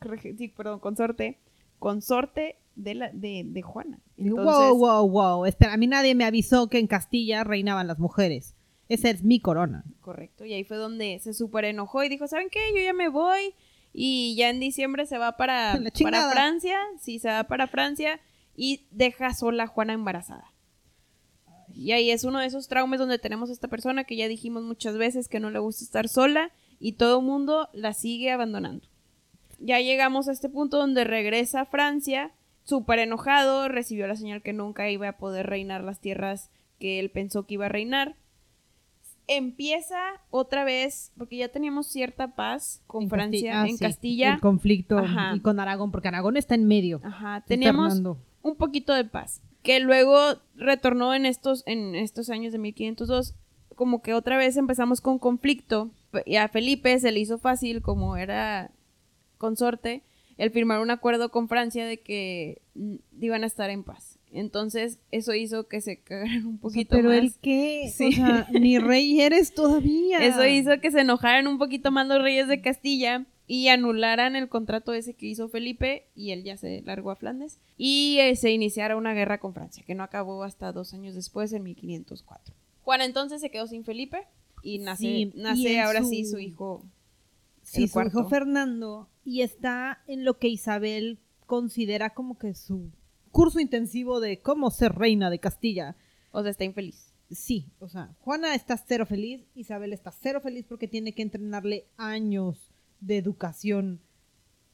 [0.38, 1.38] sí, perdón, consorte.
[1.78, 4.00] Consorte de, la, de, de Juana.
[4.16, 5.44] Entonces, wow, wow, wow.
[5.46, 8.54] Espera, a mí nadie me avisó que en Castilla reinaban las mujeres.
[8.88, 9.84] Esa es mi corona.
[10.00, 12.60] Correcto, y ahí fue donde se súper enojó y dijo, ¿saben qué?
[12.74, 13.54] Yo ya me voy
[13.92, 16.30] y ya en diciembre se va para, para.
[16.30, 18.20] Francia, sí, se va para Francia
[18.56, 20.52] y deja sola a Juana embarazada.
[21.74, 24.64] Y ahí es uno de esos traumas donde tenemos a esta persona que ya dijimos
[24.64, 28.88] muchas veces que no le gusta estar sola y todo el mundo la sigue abandonando.
[29.60, 32.32] Ya llegamos a este punto donde regresa a Francia,
[32.64, 37.10] súper enojado, recibió la señal que nunca iba a poder reinar las tierras que él
[37.10, 38.16] pensó que iba a reinar.
[39.28, 39.98] Empieza
[40.30, 44.34] otra vez, porque ya teníamos cierta paz con En Francia, ah, en sí, Castilla.
[44.34, 45.32] El conflicto Ajá.
[45.36, 47.00] y con Aragón, porque Aragón está en medio.
[47.04, 48.02] Ajá, teníamos
[48.42, 49.42] un poquito de paz.
[49.62, 50.18] Que luego
[50.56, 53.34] retornó en estos, en estos años de 1502.
[53.74, 55.90] Como que otra vez empezamos con conflicto.
[56.24, 58.70] Y a Felipe se le hizo fácil, como era
[59.36, 60.02] consorte,
[60.36, 64.17] el firmar un acuerdo con Francia de que mm, iban a estar en paz.
[64.32, 67.18] Entonces, eso hizo que se cagaran un poquito Pero más.
[67.18, 68.08] el que, Sí.
[68.08, 70.18] o sea, ni rey eres todavía.
[70.24, 74.48] Eso hizo que se enojaran un poquito más los reyes de Castilla y anularan el
[74.50, 78.50] contrato ese que hizo Felipe y él ya se largó a Flandes y eh, se
[78.52, 82.54] iniciara una guerra con Francia que no acabó hasta dos años después en 1504.
[82.82, 84.26] Juan entonces se quedó sin Felipe
[84.62, 86.84] y nace, Sí, nace ahora su- sí su hijo.
[87.62, 88.28] Sí, el su hijo.
[88.28, 92.90] Fernando y está en lo que Isabel considera como que su
[93.30, 95.96] curso intensivo de cómo ser reina de Castilla.
[96.32, 97.12] O sea, está infeliz.
[97.30, 101.86] Sí, o sea, Juana está cero feliz, Isabel está cero feliz porque tiene que entrenarle
[101.98, 102.70] años
[103.00, 104.00] de educación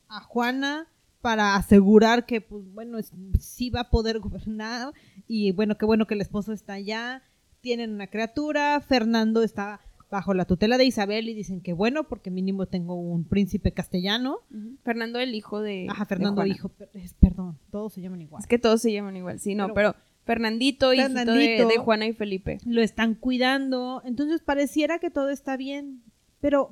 [0.08, 0.86] a Juana
[1.20, 4.92] para asegurar que, pues bueno, es- sí va a poder gobernar
[5.26, 7.22] y bueno, qué bueno que el esposo está allá,
[7.60, 9.80] tienen una criatura, Fernando está
[10.14, 14.38] bajo la tutela de Isabel y dicen que bueno, porque mínimo tengo un príncipe castellano.
[14.84, 16.54] Fernando el hijo de Ajá, de Fernando Juana.
[16.54, 16.70] hijo,
[17.18, 18.40] perdón, todos se llaman igual.
[18.40, 21.68] Es que todos se llaman igual, sí, no, Pero- pero, Fernandito, hijito de, Fernandito.
[21.68, 22.58] de Juana y Felipe.
[22.64, 26.02] lo están cuidando, entonces pareciera que todo está bien,
[26.40, 26.70] pero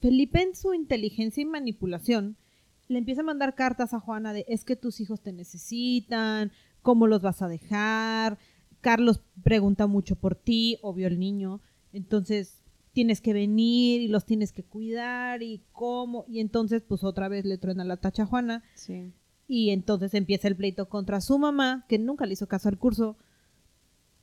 [0.00, 2.36] Felipe en su inteligencia y manipulación
[2.88, 7.06] le empieza a mandar cartas a Juana de es que tus hijos te necesitan, cómo
[7.08, 8.38] los vas a dejar,
[8.80, 11.60] Carlos pregunta mucho por ti, obvio el niño,
[11.92, 12.62] entonces
[12.94, 17.44] tienes que venir y los tienes que cuidar y cómo, y entonces pues otra vez
[17.44, 19.12] le truena la tacha a Juana Sí.
[19.46, 23.18] y entonces empieza el pleito contra su mamá, que nunca le hizo caso al curso.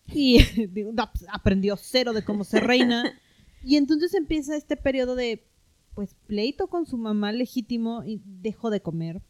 [0.08, 0.40] Y
[0.74, 3.04] pues, aprendió cero de cómo ser reina.
[3.64, 5.46] Y entonces empieza este periodo de,
[5.94, 9.22] pues, pleito con su mamá legítimo y dejó de comer.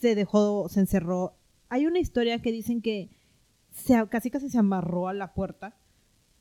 [0.00, 1.38] Se dejó, se encerró.
[1.70, 3.08] Hay una historia que dicen que
[3.70, 5.78] se, casi casi se amarró a la puerta.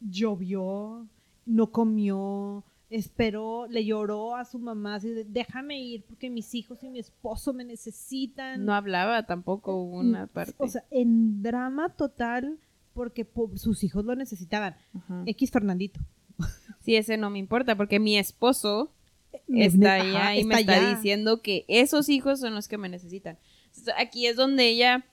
[0.02, 1.08] Llovió,
[1.50, 6.84] no comió, esperó, le lloró a su mamá, así de, déjame ir porque mis hijos
[6.84, 8.66] y mi esposo me necesitan.
[8.66, 10.56] No hablaba tampoco hubo una Mm, parte.
[10.58, 12.58] O sea, en drama total
[12.94, 14.76] porque po- sus hijos lo necesitaban.
[14.96, 15.24] Ajá.
[15.26, 16.00] X Fernandito.
[16.82, 18.92] Sí, ese no me importa, porque mi esposo
[19.48, 23.38] Me- está allá y me está diciendo que esos hijos son los que me necesitan.
[23.98, 25.06] Aquí es donde ella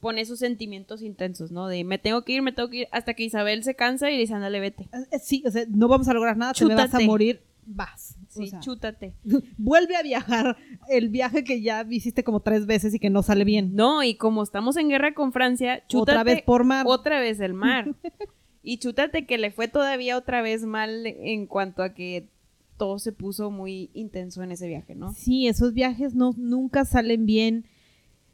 [0.00, 1.68] pone sus sentimientos intensos, ¿no?
[1.68, 4.14] De me tengo que ir, me tengo que ir, hasta que Isabel se cansa y
[4.14, 4.88] le dice, ándale, vete.
[5.12, 7.06] Eh, Sí, o sea, no vamos a lograr nada, te me vas a Chútate.
[7.06, 8.16] morir, vas.
[8.34, 9.12] O Sí, sea, chútate.
[9.58, 10.56] vuelve a viajar
[10.88, 13.74] el viaje que ya hiciste como tres veces y que no sale bien.
[13.74, 16.86] No, y como estamos en guerra con Francia, chútate Otra vez por mar.
[16.88, 17.94] otra vez el mar.
[18.62, 22.28] y chútate que le fue todavía otra vez mal en cuanto a que
[22.76, 25.12] todo se puso muy intenso en ese viaje, ¿no?
[25.12, 27.66] Sí, esos viajes no, nunca salen bien.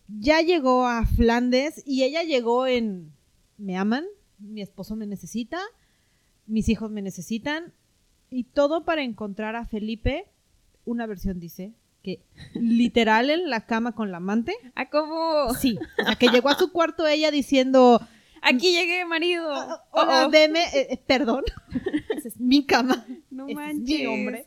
[0.09, 3.13] Ya llegó a Flandes y ella llegó en
[3.59, 4.05] me aman,
[4.39, 5.61] mi esposo me necesita,
[6.47, 7.73] mis hijos me necesitan
[8.31, 10.27] y todo para encontrar a Felipe.
[10.85, 14.55] Una versión dice que literal en la cama con la amante.
[14.77, 15.53] Ah, ¿cómo?
[15.55, 18.01] Sí, o sea, que llegó a su cuarto ella diciendo,
[18.43, 19.49] Aquí llegué, marido.
[19.49, 20.31] "Hola, Oh, oh.
[20.31, 21.43] veme, eh, eh, perdón,
[22.17, 23.05] esa es mi cama.
[23.31, 23.99] No es manches.
[24.01, 24.47] mi hombre.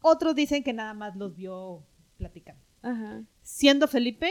[0.00, 1.84] Otros dicen que nada más los vio
[2.16, 2.63] platicando.
[2.84, 3.22] Ajá.
[3.42, 4.30] Siendo Felipe,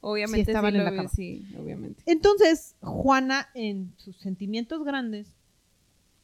[0.00, 1.08] Obviamente Sí, estaban sí, en la vi, cama.
[1.08, 2.02] sí, obviamente.
[2.06, 5.34] entonces Juana, en sus sentimientos grandes,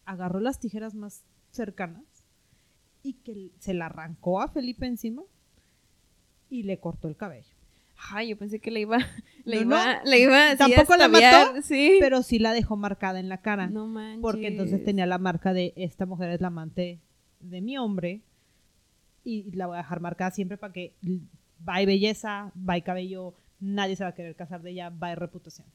[0.05, 2.05] agarró las tijeras más cercanas
[3.03, 5.23] y que se la arrancó a Felipe encima
[6.51, 7.49] y le cortó el cabello.
[8.13, 8.99] Ay, yo pensé que le iba,
[9.45, 11.97] le No, iba, le iba así Tampoco a la mató, sí.
[12.01, 13.67] Pero sí la dejó marcada en la cara.
[13.69, 14.23] no manches.
[14.23, 17.01] porque entonces tenía la marca de esta mujer es la amante
[17.41, 18.23] de mi hombre
[19.25, 20.95] y la voy a dejar marcada siempre para que
[21.67, 25.13] va y belleza, va y cabello, nadie se va a querer casar de ella, va
[25.13, 25.67] y reputación.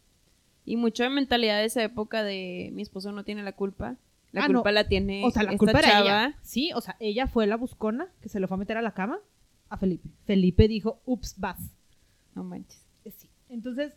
[0.66, 3.96] Y mucho de mentalidad de esa época de mi esposo no tiene la culpa.
[4.32, 4.74] La Ah, culpa no.
[4.76, 6.02] la tiene O sea, la esta culpa era chava.
[6.26, 6.38] ella.
[6.44, 8.94] Sí, o sea, ella fue la buscona que se le fue a meter a la
[8.94, 9.18] cama
[9.70, 10.08] a Felipe.
[10.26, 11.60] Felipe dijo, ups, vas.
[12.36, 12.86] No manches.
[13.06, 13.28] Eh, Sí.
[13.50, 13.94] Entonces,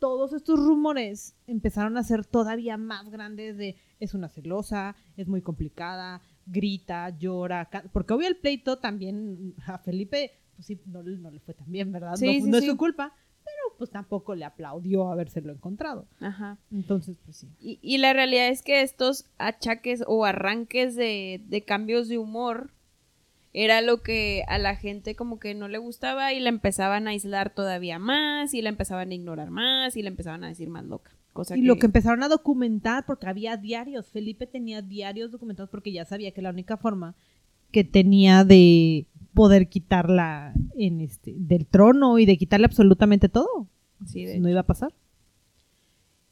[0.00, 5.42] todos estos rumores empezaron a ser todavía más grandes de es una celosa, es muy
[5.42, 11.30] complicada, grita, llora, porque obvio el pleito también a Felipe, pues sí, no, le- no
[11.30, 12.16] le fue tan bien, ¿verdad?
[12.16, 13.14] Sí, no sí, no es su culpa,
[13.44, 16.06] pero pues tampoco le aplaudió habérselo encontrado.
[16.20, 16.58] Ajá.
[16.70, 17.48] Entonces, pues sí.
[17.60, 22.70] Y, y la realidad es que estos achaques o arranques de, de cambios de humor
[23.54, 27.10] era lo que a la gente como que no le gustaba y la empezaban a
[27.10, 30.84] aislar todavía más y la empezaban a ignorar más y la empezaban a decir más
[30.84, 31.10] loca.
[31.32, 35.92] Cosa Y lo que empezaron a documentar, porque había diarios, Felipe tenía diarios documentados porque
[35.92, 37.14] ya sabía que la única forma
[37.70, 43.66] que tenía de poder quitarla en este, del trono y de quitarle absolutamente todo,
[44.06, 44.92] Sí, de no iba a pasar.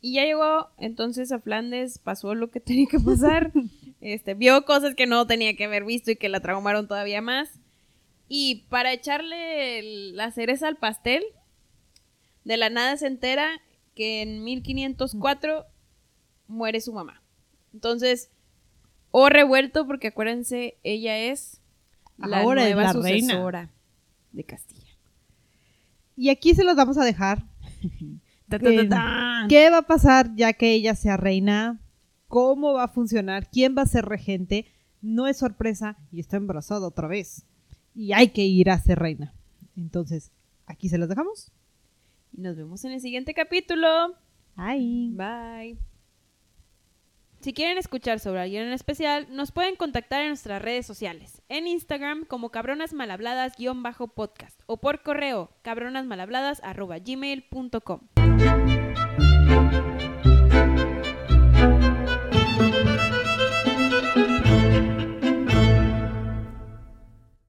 [0.02, 3.52] Y ya llegó entonces a Flandes, pasó lo que tenía que pasar,
[4.00, 7.60] este, vio cosas que no tenía que haber visto y que la traumaron todavía más.
[8.28, 11.24] Y para echarle la cereza al pastel,
[12.44, 13.60] de la nada se entera
[13.94, 15.66] que en 1504
[16.48, 17.22] muere su mamá.
[17.72, 18.30] Entonces,
[19.10, 21.60] o revuelto, porque acuérdense, ella es
[22.18, 23.28] la Ahora es la reina.
[23.28, 23.70] sucesora
[24.32, 24.80] de Castilla.
[26.16, 27.44] Y aquí se los vamos a dejar.
[28.48, 29.46] Ta.
[29.48, 31.80] ¿Qué va a pasar ya que ella sea reina?
[32.26, 33.48] ¿Cómo va a funcionar?
[33.48, 34.66] ¿Quién va a ser regente?
[35.02, 37.46] No es sorpresa y está embarazada otra vez.
[37.94, 39.34] Y hay que ir a ser reina.
[39.76, 40.30] Entonces,
[40.66, 41.52] aquí se los dejamos.
[42.32, 44.14] Y nos vemos en el siguiente capítulo.
[44.56, 45.10] Bye.
[45.12, 45.78] Bye.
[47.40, 51.40] Si quieren escuchar sobre alguien en especial, nos pueden contactar en nuestras redes sociales.
[51.48, 58.19] En Instagram como cabronasmalhabladas-podcast o por correo cabronasmalhabladas.gmail.com.